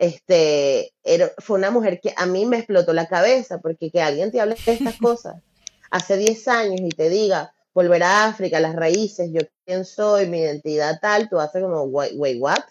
[0.00, 0.94] Este,
[1.36, 4.56] fue una mujer que a mí me explotó la cabeza, porque que alguien te hable
[4.64, 5.42] de estas cosas
[5.90, 10.38] hace 10 años y te diga, volver a África, las raíces, yo quién soy, mi
[10.38, 12.64] identidad tal, tú haces como, wait, what?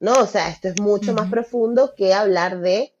[0.00, 2.94] No, o sea, esto es mucho más profundo que hablar de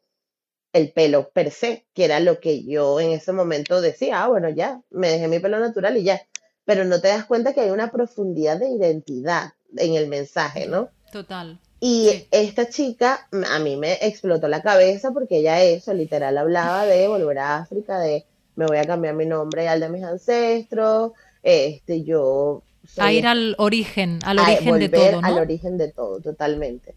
[0.74, 4.50] el pelo per se, que era lo que yo en ese momento decía, ah, bueno,
[4.50, 6.20] ya, me dejé mi pelo natural y ya.
[6.66, 10.90] Pero no te das cuenta que hay una profundidad de identidad en el mensaje, ¿no?
[11.12, 11.60] Total.
[11.86, 17.06] Y esta chica a mí me explotó la cabeza porque ella eso, literal, hablaba de
[17.08, 18.24] volver a África, de
[18.56, 22.62] me voy a cambiar mi nombre al de mis ancestros, este, yo...
[22.96, 25.28] a ir al origen, al origen de todo, ¿no?
[25.28, 26.94] al origen de todo, totalmente.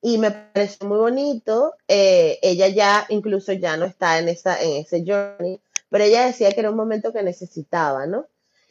[0.00, 4.78] Y me pareció muy bonito, eh, ella ya incluso ya no está en, esa, en
[4.78, 8.24] ese journey, pero ella decía que era un momento que necesitaba, ¿no?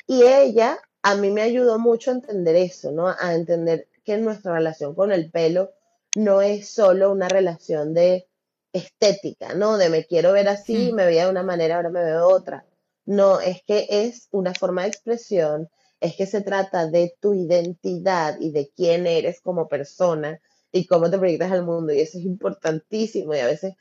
[0.07, 3.07] Y ella a mí me ayudó mucho a entender eso, ¿no?
[3.07, 5.71] A entender que nuestra relación con el pelo
[6.15, 8.27] no es solo una relación de
[8.73, 9.77] estética, ¿no?
[9.77, 10.95] De me quiero ver así, mm.
[10.95, 12.65] me veía de una manera, ahora me veo de otra.
[13.05, 18.39] No, es que es una forma de expresión, es que se trata de tu identidad
[18.39, 20.39] y de quién eres como persona
[20.71, 21.93] y cómo te proyectas al mundo.
[21.93, 23.73] Y eso es importantísimo y a veces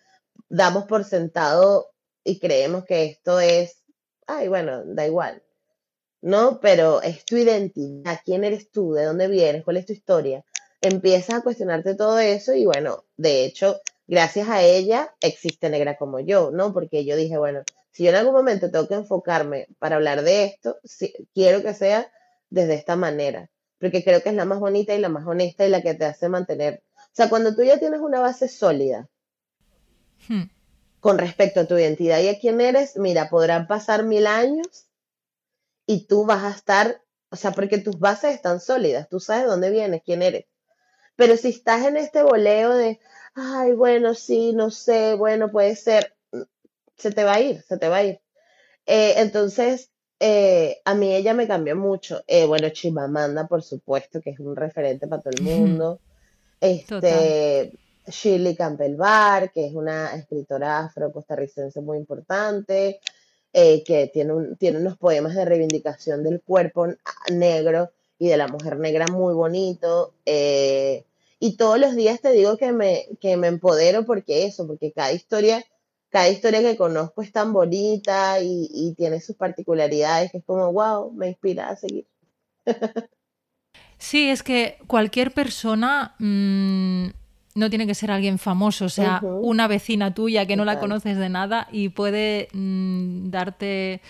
[0.49, 1.91] damos por sentado
[2.25, 3.83] y creemos que esto es,
[4.27, 5.43] ay, bueno, da igual.
[6.21, 6.61] ¿No?
[6.61, 10.45] Pero es tu identidad, quién eres tú, de dónde vienes, cuál es tu historia.
[10.81, 16.21] Empiezas a cuestionarte todo eso y bueno, de hecho, gracias a ella existe Negra como
[16.21, 16.73] yo, ¿no?
[16.73, 20.45] Porque yo dije, bueno, si yo en algún momento tengo que enfocarme para hablar de
[20.45, 20.79] esto,
[21.35, 22.11] quiero que sea
[22.51, 25.71] desde esta manera, porque creo que es la más bonita y la más honesta y
[25.71, 26.83] la que te hace mantener.
[26.97, 29.09] O sea, cuando tú ya tienes una base sólida
[30.29, 30.45] hmm.
[31.01, 34.88] con respecto a tu identidad y a quién eres, mira, podrán pasar mil años
[35.89, 39.71] y tú vas a estar, o sea, porque tus bases están sólidas, tú sabes dónde
[39.71, 40.45] vienes, quién eres.
[41.17, 43.01] Pero si estás en este boleo de,
[43.35, 46.15] ay, bueno, sí, no sé, bueno, puede ser,
[46.99, 48.21] se te va a ir, se te va a ir.
[48.85, 52.23] Eh, entonces, eh, a mí ella me cambió mucho.
[52.27, 56.01] Eh, bueno, Chimamanda, por supuesto, que es un referente para todo el mundo.
[56.61, 57.73] Este,
[58.07, 63.01] Shirley Campbell Barr, que es una escritora afro-costarricense muy importante,
[63.53, 66.87] que tiene, un, tiene unos poemas de reivindicación del cuerpo
[67.33, 70.15] negro y de la mujer negra muy bonito.
[70.25, 75.13] y todos los días te digo que me, que me empodero porque eso, porque cada
[75.13, 75.65] historia
[76.11, 81.13] cada historia que conozco es tan bonita y, tiene sus particularidades que es como, wow,
[81.13, 82.07] me inspira a seguir.
[84.01, 87.09] Sí, es que cualquier persona mm,
[87.55, 91.17] no tiene que ser alguien famoso, o sea, una vecina tuya que no la conoces
[91.17, 94.01] de nada y puede mm, darte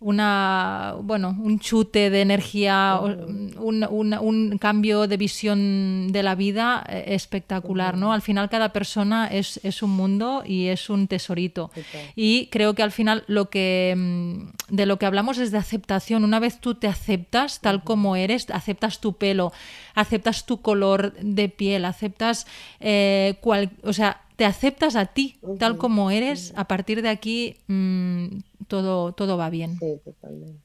[0.00, 7.96] una, bueno, un chute de energía, un, cambio de visión de la vida eh, espectacular,
[7.96, 8.12] ¿no?
[8.12, 11.70] Al final cada persona es, un mundo y es un tesorito.
[12.14, 16.24] Y creo que al final lo que mm, de lo que hablamos es de aceptación.
[16.24, 19.52] Una vez tú te aceptas tal como eres, aceptas tu pelo,
[19.94, 22.46] aceptas tu color de piel, aceptas
[22.80, 27.56] eh, cual, o sea, te aceptas a ti tal como eres, a partir de aquí
[27.68, 29.78] mm, todo, todo va bien.
[29.78, 30.60] Sí, totalmente.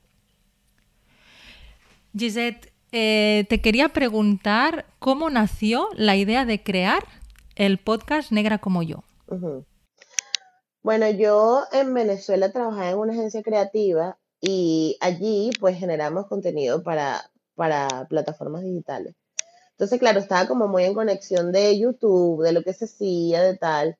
[2.18, 7.06] Gisette, eh, te quería preguntar cómo nació la idea de crear
[7.56, 9.04] el podcast Negra como yo.
[10.82, 17.30] Bueno, yo en Venezuela trabajaba en una agencia creativa y allí pues generamos contenido para,
[17.56, 19.16] para plataformas digitales.
[19.80, 23.56] Entonces, claro, estaba como muy en conexión de YouTube, de lo que se hacía, de
[23.56, 23.98] tal.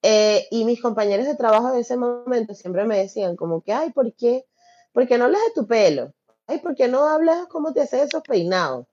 [0.00, 3.90] Eh, y mis compañeros de trabajo en ese momento siempre me decían como que, ay,
[3.90, 4.46] ¿por qué?
[4.92, 6.12] ¿Por qué no hablas de tu pelo?
[6.46, 8.86] Ay, ¿por qué no hablas cómo te haces esos peinados?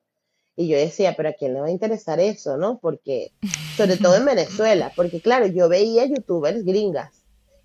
[0.55, 2.79] Y yo decía, pero ¿a quién le va a interesar eso, no?
[2.79, 3.31] Porque,
[3.77, 7.21] sobre todo en Venezuela, porque claro, yo veía youtubers gringas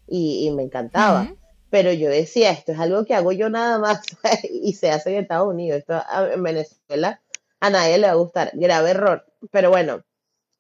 [0.07, 1.35] y, me encantaba,
[1.71, 4.03] pero yo decía, esto es algo que hago yo nada más
[4.53, 5.99] y se hace en Estados Unidos, esto
[6.31, 7.23] en Venezuela
[7.61, 10.03] a nadie le va a gustar, grave error, pero bueno,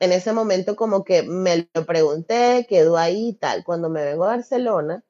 [0.00, 3.64] en ese momento como que me lo pregunté, quedó ahí y tal.
[3.64, 5.04] Cuando me vengo a Barcelona,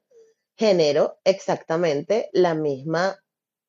[0.57, 3.19] genero exactamente la misma,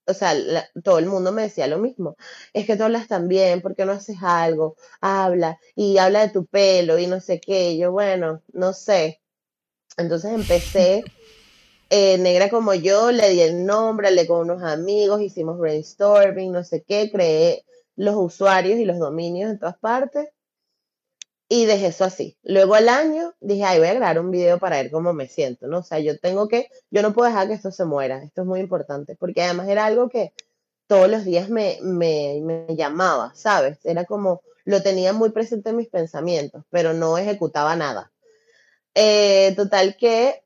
[0.07, 0.35] o sea,
[0.83, 2.15] todo el mundo me decía lo mismo.
[2.53, 4.75] Es que tú hablas tan bien, ¿por qué no haces algo?
[5.01, 7.77] Habla y habla de tu pelo y no sé qué.
[7.77, 9.21] yo, bueno, no sé.
[9.97, 11.03] Entonces empecé,
[11.89, 16.63] eh, negra como yo, le di el nombre, hablé con unos amigos, hicimos brainstorming, no
[16.63, 17.65] sé qué, creé
[18.01, 20.29] los usuarios y los dominios en todas partes
[21.47, 22.35] y dejé eso así.
[22.41, 25.67] Luego al año dije, ay, voy a grabar un video para ver cómo me siento,
[25.67, 25.79] ¿no?
[25.79, 28.47] O sea, yo tengo que, yo no puedo dejar que esto se muera, esto es
[28.47, 30.33] muy importante, porque además era algo que
[30.87, 33.77] todos los días me, me, llamaba, ¿sabes?
[33.83, 38.11] Era como, lo tenía muy presente en mis pensamientos, pero no ejecutaba nada.
[38.95, 40.43] Eh, total que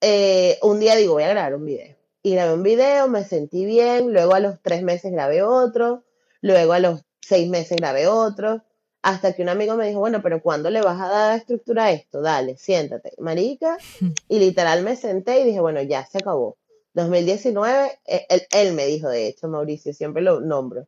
[0.00, 1.96] eh, un día digo, voy a grabar un video.
[2.22, 6.05] Y grabé un video, me sentí bien, luego a los tres meses grabé otro,
[6.46, 8.62] luego a los seis meses grabé otro,
[9.02, 11.92] hasta que un amigo me dijo, bueno, pero ¿cuándo le vas a dar estructura a
[11.92, 12.22] esto?
[12.22, 13.76] Dale, siéntate, marica.
[14.28, 16.56] Y literal me senté y dije, bueno, ya se acabó.
[16.94, 20.86] 2019, eh, él, me dijo, de hecho, Mauricio, siempre lo nombro,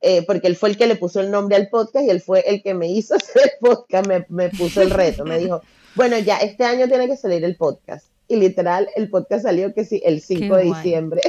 [0.00, 2.40] eh, porque él fue el que le puso el nombre al podcast y él fue
[2.40, 5.60] el que me hizo hacer el podcast, me, me puso el reto, me dijo,
[5.94, 8.06] bueno, ya este año tiene que salir el podcast.
[8.26, 11.20] Y literal, el podcast salió que sí, el 5 de diciembre.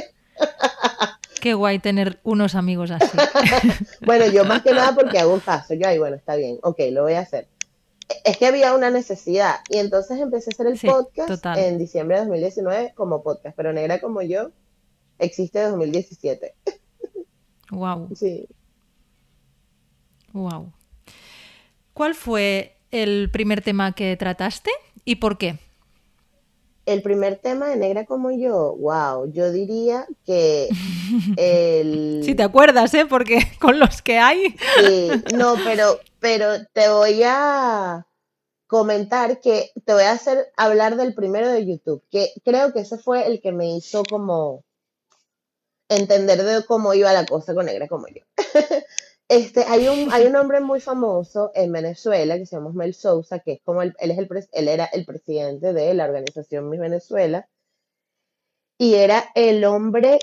[1.46, 3.16] Qué guay tener unos amigos así.
[4.04, 5.74] bueno, yo más que nada porque hago caso.
[5.74, 7.46] Yo, ay, bueno, está bien, ok, lo voy a hacer.
[8.24, 12.22] Es que había una necesidad y entonces empecé a hacer el podcast en diciembre de
[12.24, 14.50] 2019 como podcast, pero Negra como yo
[15.20, 16.52] existe de 2017.
[17.70, 18.08] Wow.
[18.16, 18.48] Sí.
[20.32, 20.72] Wow.
[21.92, 24.72] ¿Cuál fue el primer tema que trataste
[25.04, 25.60] y por qué?
[26.86, 30.68] El primer tema de Negra como yo, wow, yo diría que
[31.36, 32.22] el...
[32.24, 33.06] Si te acuerdas, ¿eh?
[33.06, 34.56] Porque con los que hay...
[34.78, 38.06] Sí, no, pero, pero te voy a
[38.68, 42.98] comentar que te voy a hacer hablar del primero de YouTube, que creo que ese
[42.98, 44.64] fue el que me hizo como
[45.88, 48.22] entender de cómo iba la cosa con Negra como yo.
[49.28, 53.40] Este, hay un, hay un hombre muy famoso en Venezuela que se llama Mel Sousa,
[53.40, 57.48] que es como él, es el, él era el presidente de la organización Miss Venezuela,
[58.78, 60.18] y era el hombre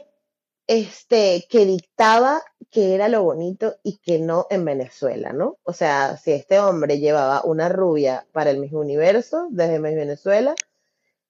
[0.67, 5.57] este, que dictaba qué era lo bonito y qué no en Venezuela, ¿no?
[5.63, 10.55] O sea, si este hombre llevaba una rubia para el mismo universo desde Miss Venezuela,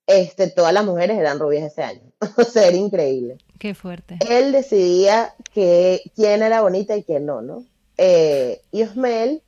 [0.05, 2.11] este, todas las mujeres eran rubias ese año.
[2.37, 3.37] o sea, era increíble.
[3.63, 4.19] Qué fuerte.
[4.29, 7.63] Él decidía que, quién era bonita y quién no, ¿no?
[7.97, 9.41] Eh, y Osmel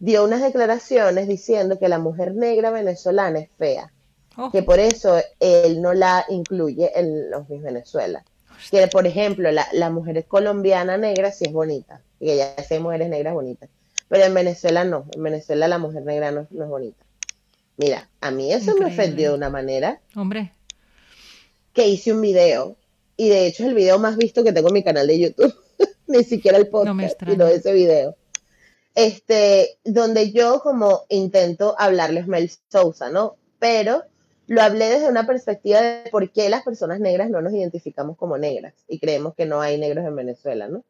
[0.00, 3.92] dio unas declaraciones diciendo que la mujer negra venezolana es fea,
[4.36, 4.50] oh.
[4.50, 8.24] que por eso él no la incluye en los Miss Venezuela.
[8.68, 13.10] Que, por ejemplo, la, mujer colombiana negra sí es bonita, y que ya hay mujeres
[13.10, 13.70] negras bonitas,
[14.08, 17.04] pero en Venezuela no, en Venezuela la mujer negra no, no es bonita.
[17.76, 20.00] Mira, a mí eso me ofendió de una manera.
[20.16, 20.50] Hombre.
[21.72, 22.76] Que hice un video.
[23.22, 25.54] Y de hecho es el video más visto que tengo en mi canal de YouTube.
[26.08, 28.16] Ni siquiera el podcast, no sino ese video.
[28.96, 33.36] Este, donde yo como intento hablarles Mel Sousa, ¿no?
[33.60, 34.02] Pero
[34.48, 38.38] lo hablé desde una perspectiva de por qué las personas negras no nos identificamos como
[38.38, 40.84] negras y creemos que no hay negros en Venezuela, ¿no?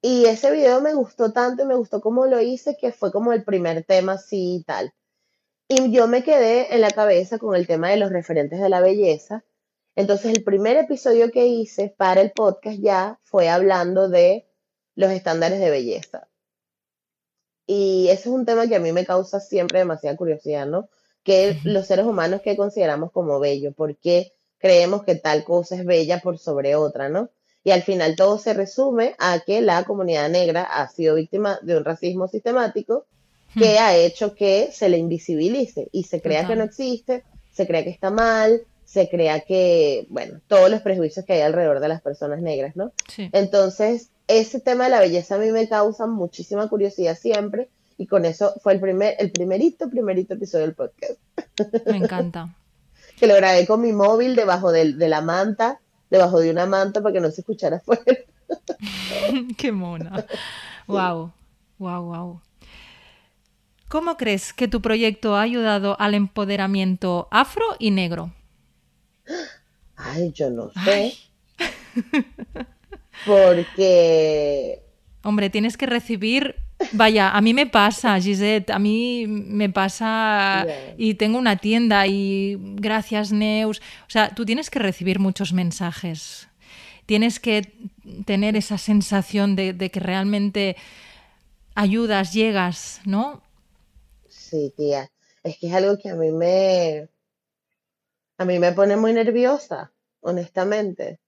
[0.00, 3.34] Y ese video me gustó tanto y me gustó cómo lo hice que fue como
[3.34, 4.94] el primer tema así y tal.
[5.68, 8.80] Y yo me quedé en la cabeza con el tema de los referentes de la
[8.80, 9.44] belleza.
[9.98, 14.46] Entonces, el primer episodio que hice para el podcast ya fue hablando de
[14.94, 16.28] los estándares de belleza.
[17.66, 20.88] Y ese es un tema que a mí me causa siempre demasiada curiosidad, ¿no?
[21.24, 25.84] Que los seres humanos que consideramos como bello, ¿por qué creemos que tal cosa es
[25.84, 27.30] bella por sobre otra, ¿no?
[27.64, 31.76] Y al final todo se resume a que la comunidad negra ha sido víctima de
[31.76, 33.06] un racismo sistemático
[33.58, 37.82] que ha hecho que se le invisibilice y se crea que no existe, se crea
[37.82, 42.00] que está mal, se crea que, bueno, todos los prejuicios que hay alrededor de las
[42.00, 42.92] personas negras, ¿no?
[43.18, 48.24] Entonces, ese tema de la belleza a mí me causa muchísima curiosidad siempre y con
[48.24, 51.20] eso fue el primer, el primerito, primerito episodio del podcast.
[51.84, 52.56] Me encanta.
[53.20, 57.02] que lo grabé con mi móvil debajo de, de la manta, debajo de una manta
[57.02, 58.02] para que no se escuchara afuera.
[59.58, 60.24] Qué mona.
[60.86, 61.30] Wow,
[61.78, 62.40] wow, wow.
[63.88, 68.32] ¿Cómo crees que tu proyecto ha ayudado al empoderamiento afro y negro?
[69.96, 71.14] Ay, yo no sé.
[73.26, 74.82] Porque...
[75.22, 76.56] Hombre, tienes que recibir...
[76.92, 80.64] Vaya, a mí me pasa, Gisette, a mí me pasa
[80.96, 83.80] y tengo una tienda y gracias, Neus.
[84.06, 86.46] O sea, tú tienes que recibir muchos mensajes.
[87.04, 87.72] Tienes que
[88.26, 90.76] tener esa sensación de, de que realmente
[91.74, 93.42] ayudas, llegas, ¿no?
[94.28, 95.10] Sí, tía.
[95.42, 97.08] Es que es algo que a mí me,
[98.38, 101.18] A mí me pone muy nerviosa, honestamente,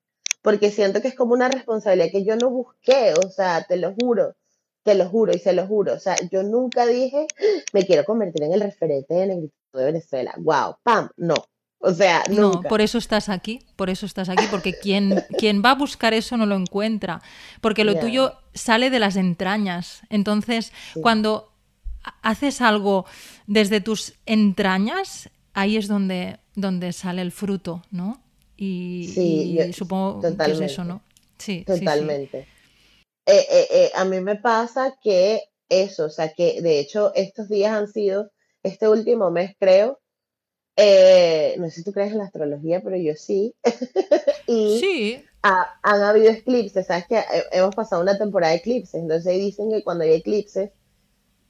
[0.43, 3.95] porque siento que es como una responsabilidad que yo no busqué, o sea, te lo
[3.95, 4.37] juro,
[4.83, 7.27] te lo juro y se lo juro, o sea, yo nunca dije,
[7.73, 11.35] me quiero convertir en el referente de negrito de Venezuela, wow, pam, no,
[11.79, 12.41] o sea, nunca.
[12.41, 16.15] No, por eso estás aquí, por eso estás aquí, porque quien, quien va a buscar
[16.15, 17.23] eso no lo encuentra,
[17.61, 20.03] porque lo tuyo sale de las entrañas.
[20.11, 21.01] Entonces, Sí.
[21.01, 21.53] cuando
[22.23, 23.07] haces algo
[23.47, 28.21] desde tus entrañas, ahí es donde, donde sale el fruto, ¿no?
[28.57, 30.65] Y, Sí, y yo- supongo que es totalmente.
[30.73, 31.03] eso, ¿no?
[31.39, 31.81] Sí, sí, sí.
[31.81, 32.39] Totalmente.
[33.27, 37.49] Eh, eh, eh, a mí me pasa que eso, o sea, que de hecho estos
[37.49, 38.31] días han sido,
[38.63, 40.01] este último mes creo,
[40.77, 43.55] eh, no sé si tú crees en la astrología, pero yo sí,
[44.47, 49.01] y Sí, ha- han habido eclipses, sabes que he- hemos pasado una temporada de eclipses,
[49.01, 50.71] entonces dicen que cuando hay eclipses,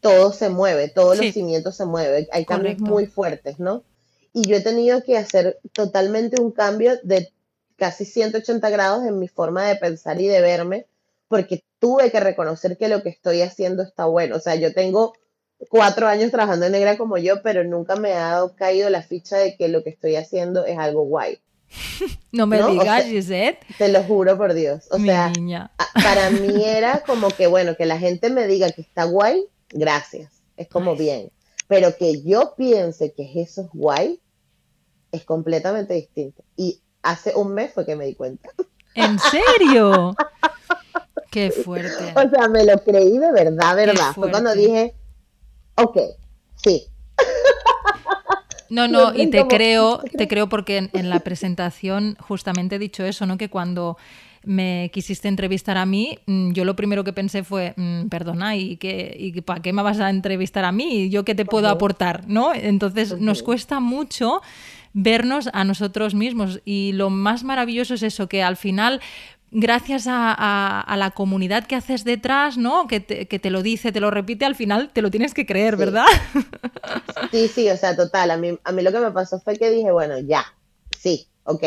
[0.00, 1.24] todo se mueve, todos Sí.
[1.26, 2.90] los cimientos se mueven, hay cambios Correcto.
[2.92, 3.84] muy fuertes, ¿no?
[4.32, 7.32] Y yo he tenido que hacer totalmente un cambio de
[7.76, 10.86] casi 180 grados en mi forma de pensar y de verme,
[11.28, 14.36] porque tuve que reconocer que lo que estoy haciendo está bueno.
[14.36, 15.14] O sea, yo tengo
[15.68, 19.36] cuatro años trabajando en negra como yo, pero nunca me ha dado- caído la ficha
[19.38, 21.38] de que lo que estoy haciendo es algo guay.
[22.32, 22.66] no me ¿no?
[22.68, 24.86] O digas, sea, Gisette, Te lo juro por Dios.
[24.90, 25.70] O mi sea, niña.
[25.94, 30.32] para mí era como que, bueno, que la gente me diga que está guay, gracias.
[30.56, 31.30] Es como bien.
[31.70, 34.20] Pero que yo piense que eso es guay,
[35.12, 36.42] es completamente distinto.
[36.56, 38.50] Y hace un mes fue que me di cuenta.
[38.96, 40.16] ¿En serio?
[41.30, 42.12] Qué fuerte.
[42.16, 44.12] O sea, me lo creí de verdad, verdad.
[44.16, 44.96] Fue cuando dije,
[45.76, 45.96] ok,
[46.56, 46.88] sí.
[48.68, 53.04] No, no, y te creo, te creo porque en, en la presentación justamente he dicho
[53.04, 53.38] eso, ¿no?
[53.38, 53.96] Que cuando
[54.44, 58.76] me quisiste entrevistar a mí, mm, yo lo primero que pensé fue, mm, perdona, ¿y,
[58.78, 61.10] qué, y para qué me vas a entrevistar a mí?
[61.10, 62.24] ¿Yo qué te puedo aportar?
[62.26, 62.54] ¿No?
[62.54, 64.40] Entonces nos cuesta mucho
[64.92, 69.00] vernos a nosotros mismos y lo más maravilloso es eso, que al final
[69.52, 72.86] gracias a, a- a la comunidad que haces detrás, ¿no?
[72.86, 75.44] Que te, que te lo dice, te lo repite, al final te lo tienes que
[75.44, 75.78] creer, Sí.
[75.80, 76.06] ¿verdad?
[77.30, 78.30] Sí, sí, o sea, total.
[78.30, 80.44] A mí, a mí lo que me pasó fue que dije, bueno, ya,
[80.98, 81.64] sí, ok.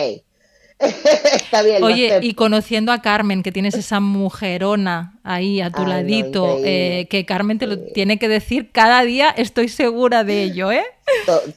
[1.36, 5.88] Está bien, Oye, y conociendo a Carmen, que tienes esa mujerona ahí a tu Ay,
[5.88, 10.72] ladito, eh, que Carmen te lo tiene que decir cada día, estoy segura de ello,
[10.72, 10.86] ¿eh?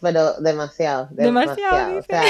[0.01, 1.99] Pero demasiado, Demasiado, demasiado.
[1.99, 2.23] O sea,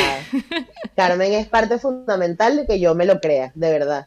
[0.95, 4.07] Carmen es parte fundamental de que yo me lo crea, de verdad.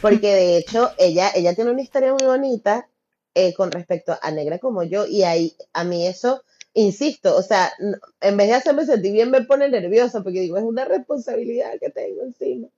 [0.00, 2.86] Porque de hecho, ella, ella tiene una historia muy bonita
[3.34, 6.42] eh, con respecto a Negra como yo, y ahí a mí eso,
[6.74, 7.72] insisto, o sea,
[8.20, 11.90] en vez de hacerme sentir bien, me pone nerviosa, porque digo, es una responsabilidad que
[11.90, 12.68] tengo encima.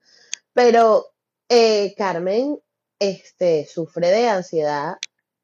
[0.53, 1.13] Pero
[1.49, 2.59] eh, Carmen
[2.99, 4.95] este, sufre de ansiedad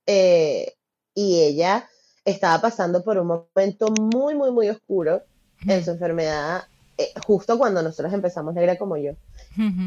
[0.06, 0.76] eh,
[1.14, 1.89] y ella
[2.26, 5.24] estaba pasando por un momento muy, muy, muy oscuro
[5.68, 6.64] en su enfermedad,
[6.97, 9.14] eh, justo cuando nosotros empezamos Negra como yo.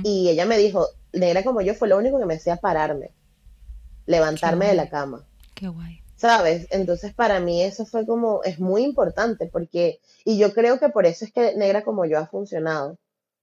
[0.03, 3.11] Y ella me dijo, Negra como yo fue lo único que me hacía pararme,
[4.07, 5.25] levantarme de la cama.
[5.55, 6.02] Qué guay.
[6.23, 6.69] ¿Sabes?
[6.71, 11.05] Entonces para mí eso fue como, es muy importante porque, y yo creo que por
[11.05, 12.97] eso es que Negra como yo ha funcionado,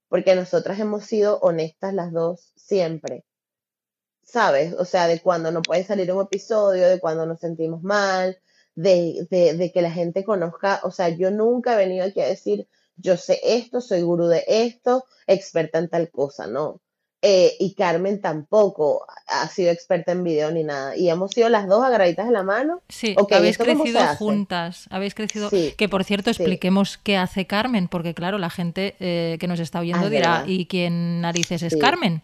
[0.08, 3.26] porque nosotras hemos sido honestas las dos siempre.
[4.22, 4.72] ¿Sabes?
[4.78, 8.38] O sea, de cuando no puede salir un episodio, de cuando nos sentimos mal,
[8.74, 12.28] de, de, de que la gente conozca, o sea, yo nunca he venido aquí a
[12.28, 12.66] decir,
[12.96, 16.80] yo sé esto, soy gurú de esto, experta en tal cosa, no.
[17.22, 20.96] Eh, y Carmen tampoco ha sido experta en video ni nada.
[20.96, 22.80] Y hemos sido las dos agarraditas de la mano.
[22.88, 25.50] Sí, Ok, habéis ¿esto cómo se crecido juntas, habéis crecido...
[25.50, 26.42] Sí, Que por cierto, sí.
[26.42, 30.30] expliquemos qué hace Carmen, porque claro, la gente eh, que nos está oyendo Ah, dirá,
[30.38, 30.44] verdad.
[30.48, 31.78] ¿y quién narices es Sí.
[31.78, 32.22] Carmen?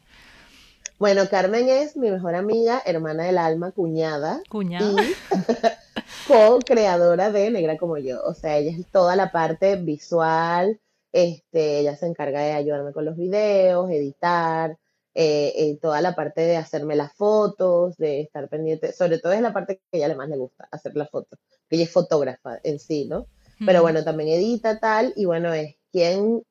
[0.98, 4.90] Bueno, Carmen es mi mejor amiga, hermana del alma, cuñada Cuñada.
[4.90, 4.96] y
[6.26, 8.22] co-creadora de Negra como yo.
[8.24, 10.80] O sea, ella es toda la parte visual,
[11.12, 14.78] este, ella se encarga de ayudarme con los videos, editar,
[15.18, 19.40] eh, eh, toda la parte de hacerme las fotos, de estar pendiente, sobre todo es
[19.40, 21.38] la parte que a ella le más le gusta, hacer las fotos,
[21.68, 23.26] que ella es fotógrafa en sí, ¿no?
[23.66, 26.42] Pero bueno, también edita tal, y bueno, es quien,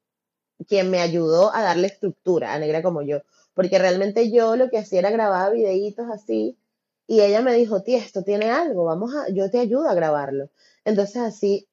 [0.67, 3.21] quien me ayudó a darle estructura a Negra como yo,
[3.53, 6.57] porque realmente yo lo que hacía era grabar videitos así,
[7.07, 10.49] y ella me dijo, tía, esto tiene algo, vamos a, yo te ayudo a grabarlo.
[10.85, 11.67] Entonces así,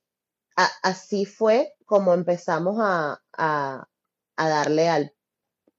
[0.57, 3.89] a- así fue como empezamos a, a,
[4.37, 5.15] a darle al,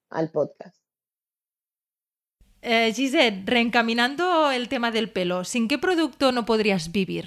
[0.09, 0.75] al podcast.
[2.65, 7.25] Eh, Gisette, reencaminando el tema del pelo, ¿sin qué producto no podrías vivir?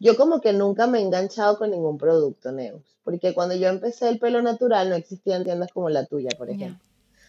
[0.00, 4.08] Yo como que nunca me he enganchado con ningún producto, Neus, porque cuando yo empecé
[4.08, 6.84] el pelo natural no existían tiendas como la tuya, por ejemplo.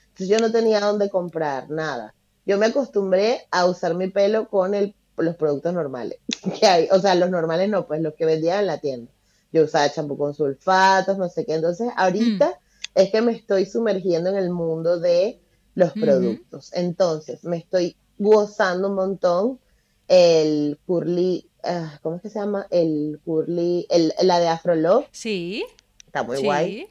[0.09, 2.13] Entonces yo no tenía dónde comprar nada.
[2.45, 6.17] Yo me acostumbré a usar mi pelo con el, los productos normales
[6.59, 6.87] que hay.
[6.91, 9.11] O sea, los normales no, pues los que vendían en la tienda.
[9.51, 11.53] yo usaba champú con sulfatos, no sé qué.
[11.55, 12.99] Entonces, ahorita Mm.
[13.01, 15.39] es que me estoy sumergiendo en el mundo de
[15.75, 16.71] los productos.
[16.73, 19.59] Entonces, me estoy gozando un montón
[20.07, 22.67] el curly, ah, ¿cómo es que se llama?
[22.71, 25.63] El curly, el, la de Afro Love, Sí,
[26.05, 26.43] está muy sí.
[26.43, 26.87] guay.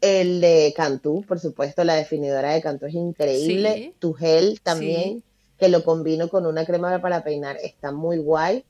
[0.00, 3.74] El de Cantú, por supuesto, la definidora de Cantú es increíble.
[3.74, 3.94] Sí.
[3.98, 5.24] Tu gel también,
[5.58, 8.64] que lo combino con una crema para peinar, está muy guay.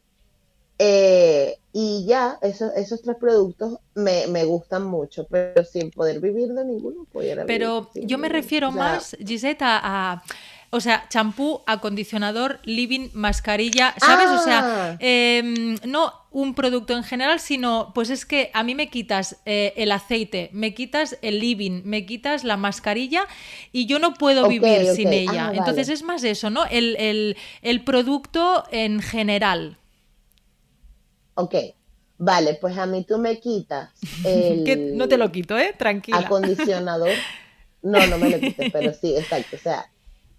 [0.78, 6.48] Eh, y ya, esos, esos tres productos me, me gustan mucho, pero sin poder vivir
[6.48, 7.04] de ninguno.
[7.12, 10.22] pudiera Pero yo me refiero O sea, más, Gisette, a, a-
[10.70, 14.28] o sea, champú, acondicionador, living, mascarilla, ¿sabes?
[14.28, 14.60] O sea,
[14.92, 14.96] Ah.
[15.00, 19.72] em, no un producto en general, sino, pues es que a mí me quitas eh,
[19.76, 23.22] el aceite, me quitas el living, me quitas la mascarilla
[23.72, 25.48] y yo no puedo vivir sin ella.
[25.48, 25.94] Ah, Entonces vale.
[25.94, 26.66] es más eso, ¿no?
[26.66, 29.78] El, el- el producto en general.
[31.41, 31.55] Ok,
[32.18, 33.91] vale, pues a mí tú me quitas
[34.24, 35.72] el no te lo quito, ¿eh?
[35.78, 36.18] Tranquila.
[36.18, 37.11] acondicionador.
[37.82, 39.55] No, no me lo quites, pero sí, exacto.
[39.55, 39.89] O sea,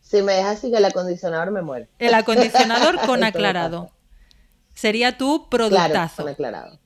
[0.01, 1.87] si me dejas sin el acondicionador, me muero.
[1.97, 3.91] El acondicionador con aclarado.
[4.73, 6.23] Sería tu Claro, productazo.
[6.23, 6.79] con aclarado.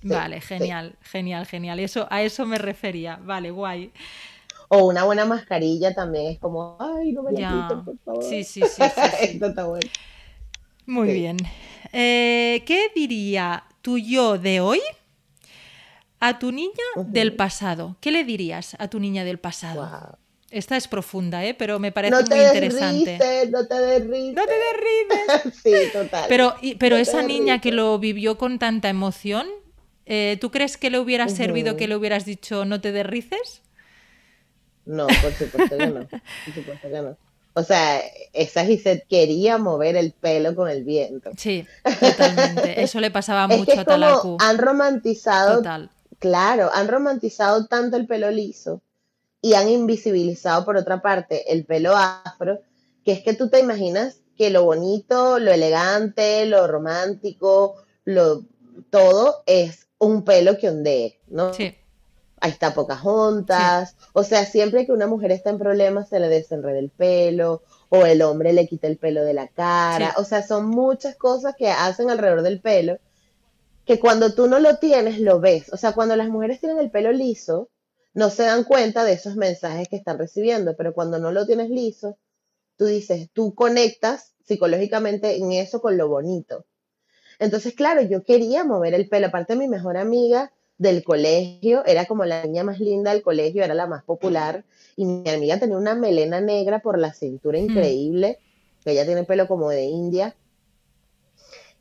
[0.00, 0.46] Sí, Vale, sí.
[0.48, 1.78] genial, genial, genial.
[1.78, 3.20] Eso, a eso me refería.
[3.22, 3.92] Vale, guay.
[4.68, 8.24] O una buena mascarilla también es como, ay, no me la por favor.
[8.24, 8.82] Sí, sí, sí, sí,
[9.18, 9.24] sí.
[9.26, 9.86] Esto está bueno.
[10.86, 11.14] Muy Sí.
[11.14, 11.36] bien.
[11.92, 14.80] Eh, ¿Qué diría tu yo de hoy
[16.20, 16.72] a tu niña
[17.06, 17.96] del pasado?
[18.00, 19.82] ¿Qué le dirías a tu niña del pasado?
[19.82, 20.16] Wow.
[20.50, 21.54] Esta es profunda, ¿eh?
[21.54, 23.18] pero me parece No te muy interesante.
[23.18, 24.34] derrites, no te derrites.
[24.34, 25.54] No te derribes.
[25.62, 26.26] Sí, total.
[26.28, 27.74] Pero, y- pero No esa niña que derrites.
[27.74, 29.46] lo vivió con tanta emoción,
[30.04, 33.62] eh, ¿tú crees que le hubiera servido que le hubieras dicho no te derrices?
[34.84, 36.06] No, por supuesto que no.
[36.44, 37.16] Por supuesto que no.
[37.54, 38.00] O sea,
[38.32, 41.30] esa Gisette quería mover el pelo con el viento.
[41.36, 41.66] Sí,
[42.00, 42.82] totalmente.
[42.82, 44.36] Eso le pasaba Es que mucho es a como Talaku.
[44.40, 45.90] han romantizado, Total.
[46.18, 48.80] claro, han romantizado tanto el pelo liso
[49.42, 52.60] y han invisibilizado por otra parte el pelo afro,
[53.04, 57.74] que es que tú te imaginas que lo bonito, lo elegante, lo romántico,
[58.04, 58.44] lo
[58.90, 61.52] todo es un pelo que ondee, ¿no?
[61.52, 61.74] Sí,
[62.44, 66.80] Ahí está Pocahontas, o sea, siempre que una mujer está en problemas se le desenreda
[66.80, 70.14] el pelo, o el hombre le quita el pelo de la cara, Sí.
[70.20, 72.98] o sea, son muchas cosas que hacen alrededor del pelo,
[73.84, 75.72] que cuando tú no lo tienes, lo ves.
[75.72, 77.68] O sea, cuando las mujeres tienen el pelo liso,
[78.12, 81.70] no se dan cuenta de esos mensajes que están recibiendo, pero cuando no lo tienes
[81.70, 82.18] liso,
[82.76, 86.66] tú dices, tú conectas psicológicamente en eso con lo bonito.
[87.38, 89.28] Entonces, claro, yo quería mover el pelo.
[89.28, 93.74] Aparte, mi mejor amiga del colegio era como la niña más linda del colegio, era
[93.74, 94.64] la más popular.
[94.96, 98.38] Y mi amiga tenía una melena negra por la cintura increíble,
[98.84, 100.34] que ella tiene pelo como de India.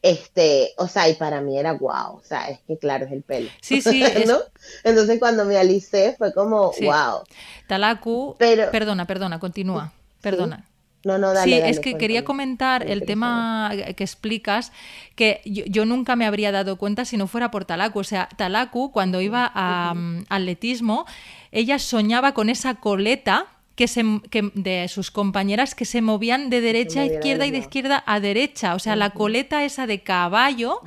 [0.01, 3.21] Este, o sea, y para mí era guau, o sea, es que claro, es el
[3.21, 3.49] pelo.
[3.61, 4.39] Sí, sí, es- ¿no?
[4.83, 6.85] Entonces cuando me alicé fue como, Sí.
[6.85, 7.23] wow.
[7.67, 8.35] Talaku.
[8.39, 9.93] Pero, Perdona, perdona, continúa.
[10.21, 10.67] Perdona.
[11.03, 14.71] No, no, dale, sí, dale, es que quería comentar Me el tema que explicas,
[15.15, 17.99] que yo, yo nunca me habría dado cuenta si no fuera por Talaku.
[17.99, 21.05] O sea, Talaku, cuando iba a mm, atletismo,
[21.51, 26.61] ella soñaba con esa coleta que se, que- de sus compañeras que se movían de
[26.61, 28.75] derecha a izquierda y de izquierda a derecha.
[28.75, 30.81] O sea, la coleta esa de caballo.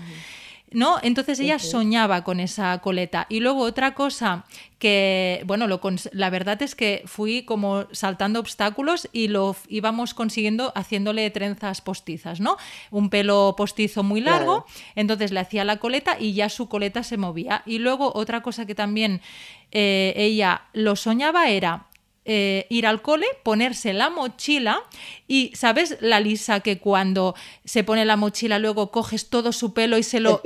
[0.75, 0.99] ¿No?
[1.03, 3.27] Entonces ella soñaba con esa coleta.
[3.29, 4.45] Y luego otra cosa
[4.79, 5.81] que, bueno, lo
[6.13, 12.41] la verdad es que fui como saltando obstáculos y lo íbamos consiguiendo haciéndole trenzas postizas,
[12.41, 12.57] ¿no?
[12.91, 14.83] Un pelo postizo muy largo, Claro.
[14.97, 17.63] entonces le hacía la coleta y ya su coleta se movía.
[17.65, 19.23] Y luego otra cosa que también
[19.71, 21.87] eh, ella lo soñaba era
[22.27, 24.81] eh, ir al cole, ponerse la mochila
[25.29, 25.99] y, ¿sabes?
[26.01, 30.21] La Lisa que cuando se pone la mochila luego coges todo su pelo y se
[30.21, 30.41] lo,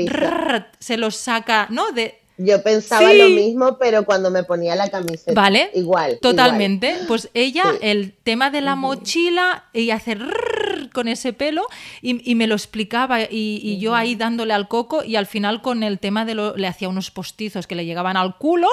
[0.80, 1.92] se lo saca, ¿no?
[1.92, 3.18] De, Yo pensaba Sí.
[3.18, 5.32] lo mismo, pero cuando me ponía la camiseta.
[5.40, 6.18] Vale, Igual.
[6.22, 6.96] Totalmente.
[7.08, 7.78] Pues ella, Sí.
[7.82, 10.14] el tema de la mochila, ella hace
[10.92, 11.66] con ese pelo
[12.02, 15.62] y, y me lo explicaba y, y yo ahí dándole al coco y al final
[15.62, 18.68] con el tema de lo, le hacía unos postizos que le llegaban al culo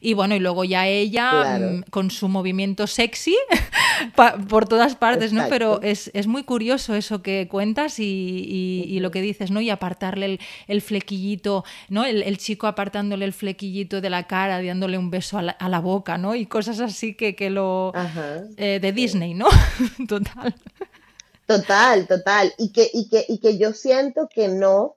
[0.00, 1.70] y bueno, y luego ya ella Claro.
[1.70, 3.36] mm, con su movimiento sexy
[4.14, 5.44] pa- por todas partes, ¿no?
[5.48, 5.86] Pero Exacto.
[5.86, 9.60] es, es muy curioso eso que cuentas y, y- lo que dices, ¿no?
[9.60, 12.04] Y apartarle el, el flequillito, ¿no?
[12.04, 15.68] El, el chico apartándole el flequillito de la cara, dándole un beso a la, a
[15.68, 16.34] la boca, ¿no?
[16.34, 17.92] Y cosas así que, que lo...
[18.56, 19.46] Eh, de Disney, ¿no?
[20.08, 20.54] Total.
[21.48, 22.52] Total, total.
[22.58, 24.96] Y que, y que, y que yo siento que no,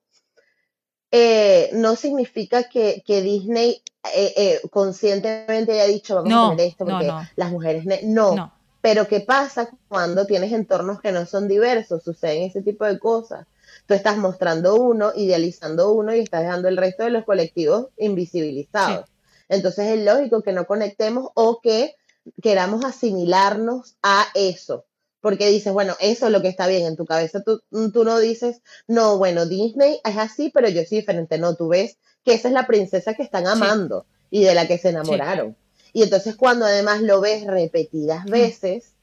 [1.12, 3.82] eh, no significa que, que Disney
[4.16, 7.22] eh, eh, conscientemente haya dicho vamos No, a poner esto porque no.
[7.36, 8.02] las mujeres ne-".
[8.04, 8.36] no.
[8.36, 8.54] No.
[8.82, 12.04] Pero ¿qué pasa cuando tienes entornos que no son diversos?
[12.04, 13.46] Suceden ese tipo de cosas.
[13.86, 19.08] tú estás mostrando uno, idealizando uno y estás dejando el resto de los colectivos invisibilizados.
[19.50, 21.96] Entonces es lógico que no conectemos o que
[22.42, 24.86] queramos asimilarnos a eso.
[25.22, 27.42] Porque dices, bueno, eso es lo que está bien en tu cabeza.
[27.44, 31.38] Tú, tú no dices, no, bueno, Disney es así, pero yo soy diferente.
[31.38, 34.78] No, tú ves que esa es la princesa que están amando y de la que
[34.78, 35.56] se enamoraron.
[35.94, 38.94] Y entonces cuando además lo ves repetidas veces,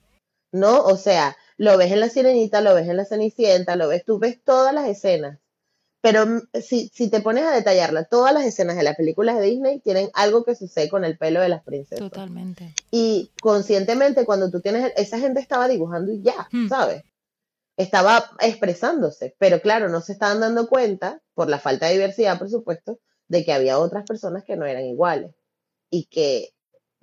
[0.53, 0.83] ¿no?
[0.83, 4.19] O sea, lo ves en la sirenita, lo ves en la cenicienta, lo ves, tú
[4.19, 5.39] ves todas las escenas.
[6.01, 9.47] Pero mm, si, si te pones a detallarla, todas las escenas de las películas de
[9.47, 11.99] Disney tienen algo que sucede con el pelo de las princesas.
[11.99, 12.75] Totalmente.
[12.91, 16.69] Y conscientemente, cuando tú tienes, esa gente estaba dibujando y ya, Hmm.
[16.69, 17.03] ¿sabes?
[17.77, 22.51] Estaba expresándose, pero claro, no se estaban dando cuenta, por la falta de diversidad, por
[22.51, 25.33] supuesto, de que había otras personas que no eran iguales
[25.91, 26.55] y que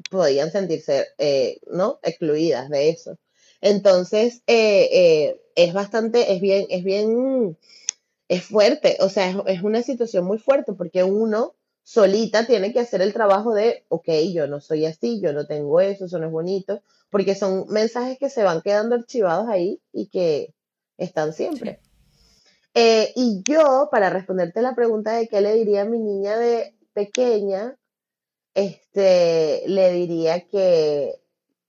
[0.10, 2.00] podían sentirse, eh, ¿no?
[2.04, 3.18] Excluidas de eso.
[3.62, 7.58] Entonces, eh, eh, es bastante, es bien, es bien,
[8.28, 11.54] es fuerte, o sea, es, es una situación muy fuerte porque uno
[11.84, 15.80] solita tiene que hacer el trabajo de, ok, yo no soy así, yo no tengo
[15.80, 20.08] eso, eso no es bonito, porque son mensajes que se van quedando archivados ahí y
[20.08, 20.54] que
[20.98, 21.80] están siempre.
[22.74, 26.76] Eh, y yo, para responderte la pregunta de qué le diría a mi niña de
[26.94, 27.78] pequeña,
[28.56, 31.22] este, le diría que,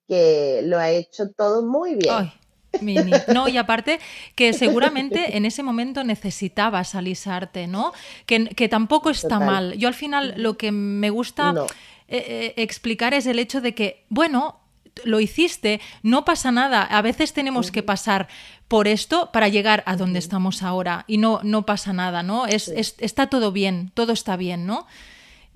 [0.09, 2.15] que lo ha hecho todo muy bien.
[2.15, 2.33] Ay,
[2.81, 3.13] Mini.
[3.35, 3.99] No, y aparte
[4.35, 7.93] que seguramente en ese momento necesitabas alisarte, ¿no?
[8.27, 9.47] Que, que tampoco está Total.
[9.47, 9.73] mal.
[9.79, 11.65] Yo al final lo que me gusta No.
[12.09, 12.25] eh,
[12.57, 14.61] eh, explicar es el hecho de que, bueno,
[15.05, 16.83] lo hiciste, no pasa nada.
[16.83, 18.29] A veces tenemos que pasar
[18.67, 22.47] por esto para llegar a donde estamos ahora y no, no pasa nada, ¿no?
[22.47, 24.87] Es, es- está todo bien, todo está bien, ¿no?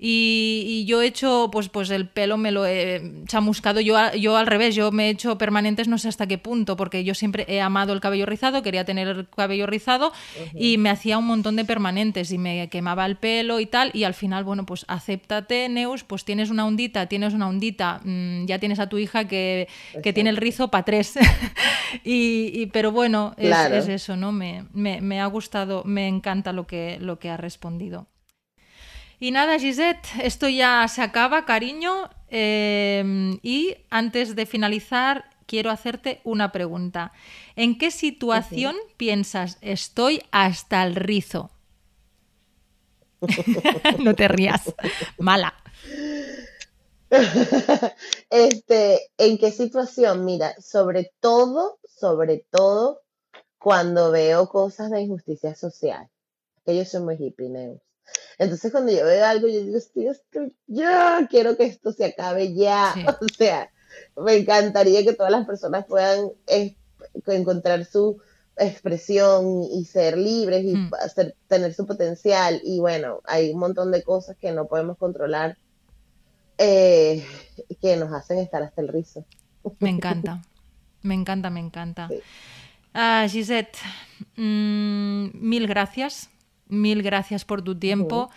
[0.03, 3.81] Y, y yo he hecho, pues, pues el pelo me lo he chamuscado.
[3.81, 7.03] Yo, yo al revés, yo me he hecho permanentes no sé hasta qué punto, porque
[7.03, 10.11] yo siempre he amado el cabello rizado, quería tener el cabello rizado
[10.55, 13.91] y me hacía un montón de permanentes y me quemaba el pelo y tal.
[13.93, 18.45] Y al final, bueno, pues acéptate, Neus, pues tienes una ondita, tienes una ondita, mm,
[18.47, 19.67] ya tienes a tu hija que,
[20.01, 21.13] que tiene el rizo para tres.
[22.03, 23.75] y, y- pero bueno, es, Claro.
[23.75, 24.31] es eso, ¿no?
[24.31, 28.07] Me, me- me ha gustado, me encanta lo que, lo que ha respondido.
[29.21, 32.09] Y nada, Gisette, esto ya se acaba, cariño.
[32.27, 37.11] eh, y antes de finalizar, quiero hacerte una pregunta.
[37.55, 41.51] ¿En qué situación piensas estoy hasta el rizo?
[43.99, 44.73] no te rías.
[45.19, 45.53] Mala.
[48.31, 50.25] Este, ¿en qué situación?
[50.25, 53.01] Mira, sobre todo, sobre todo
[53.59, 56.09] cuando veo cosas de injusticia social,
[56.65, 57.90] que yo soy muy hippie, Neus.
[58.41, 62.55] Entonces, cuando yo veo algo, yo digo, estoy, estoy, ya, quiero que esto se acabe
[62.55, 62.91] ya.
[62.95, 63.03] Sí.
[63.21, 63.69] O sea,
[64.17, 66.31] me encantaría que todas las personas puedan
[67.27, 68.19] encontrar su
[68.57, 70.91] expresión y ser libres y Mm.
[71.03, 72.59] hacer, tener su potencial.
[72.63, 75.55] Y bueno, hay un montón de cosas que no podemos controlar
[76.57, 77.23] eh,
[77.79, 79.23] que nos hacen estar hasta el rizo.
[79.79, 80.41] Me encanta.
[81.03, 82.07] Me encanta, me encanta.
[82.09, 82.21] Sí.
[82.93, 83.77] Ah, Gisette,
[84.35, 86.29] mm, mil gracias.
[86.71, 88.31] Mil gracias por tu tiempo.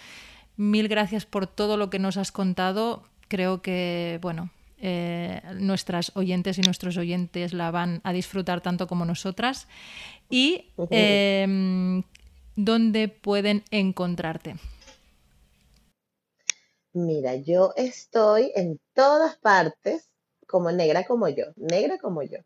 [0.56, 3.04] Mil gracias por todo lo que nos has contado.
[3.28, 9.04] Creo que, bueno, eh, nuestras oyentes y nuestros oyentes la van a disfrutar tanto como
[9.04, 9.68] nosotras.
[10.28, 12.02] Y eh,
[12.56, 14.56] ¿dónde pueden encontrarte?
[16.92, 20.10] Mira, yo estoy en todas partes
[20.48, 22.38] como negra como yo, negra como yo.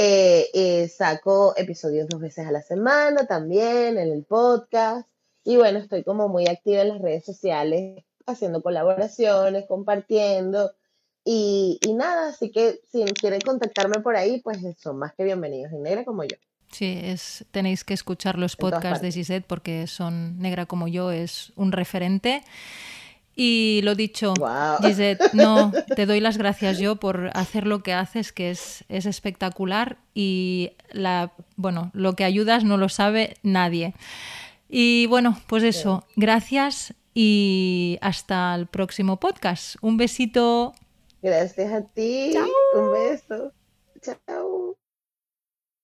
[0.00, 5.08] Eh, eh, saco episodios dos veces a la semana también en el podcast.
[5.44, 10.72] Y bueno, estoy como muy activa en las redes sociales, haciendo colaboraciones, compartiendo.
[11.24, 15.72] Y, y nada, así que si quieren contactarme por ahí, pues son más que bienvenidos
[15.72, 16.36] en negra como yo.
[16.72, 19.10] Sí, es, tenéis que escuchar los podcasts de.
[19.10, 22.42] Gisette porque son negra como yo, es un referente.
[23.34, 24.78] Y lo dicho, Guau.
[24.82, 29.06] Gisette, no, te doy las gracias yo por hacer lo que haces, que es, es
[29.06, 33.94] espectacular y la, bueno, lo que ayudas no lo sabe nadie.
[34.68, 39.76] Y bueno, pues eso, gracias y hasta el próximo podcast.
[39.80, 40.74] Un besito.
[41.22, 42.34] Gracias a ti.
[42.74, 43.52] Un beso.
[44.02, 44.76] Chao.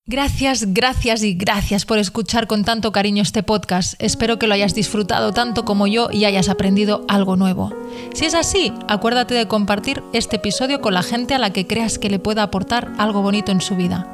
[0.07, 3.95] Gracias, gracias y gracias por escuchar con tanto cariño este podcast.
[4.01, 7.72] Espero que lo hayas disfrutado tanto como yo y hayas aprendido algo nuevo.
[8.12, 11.99] Si es así, acuérdate de compartir este episodio con la gente a la que creas
[11.99, 14.14] que le pueda aportar algo bonito en su vida.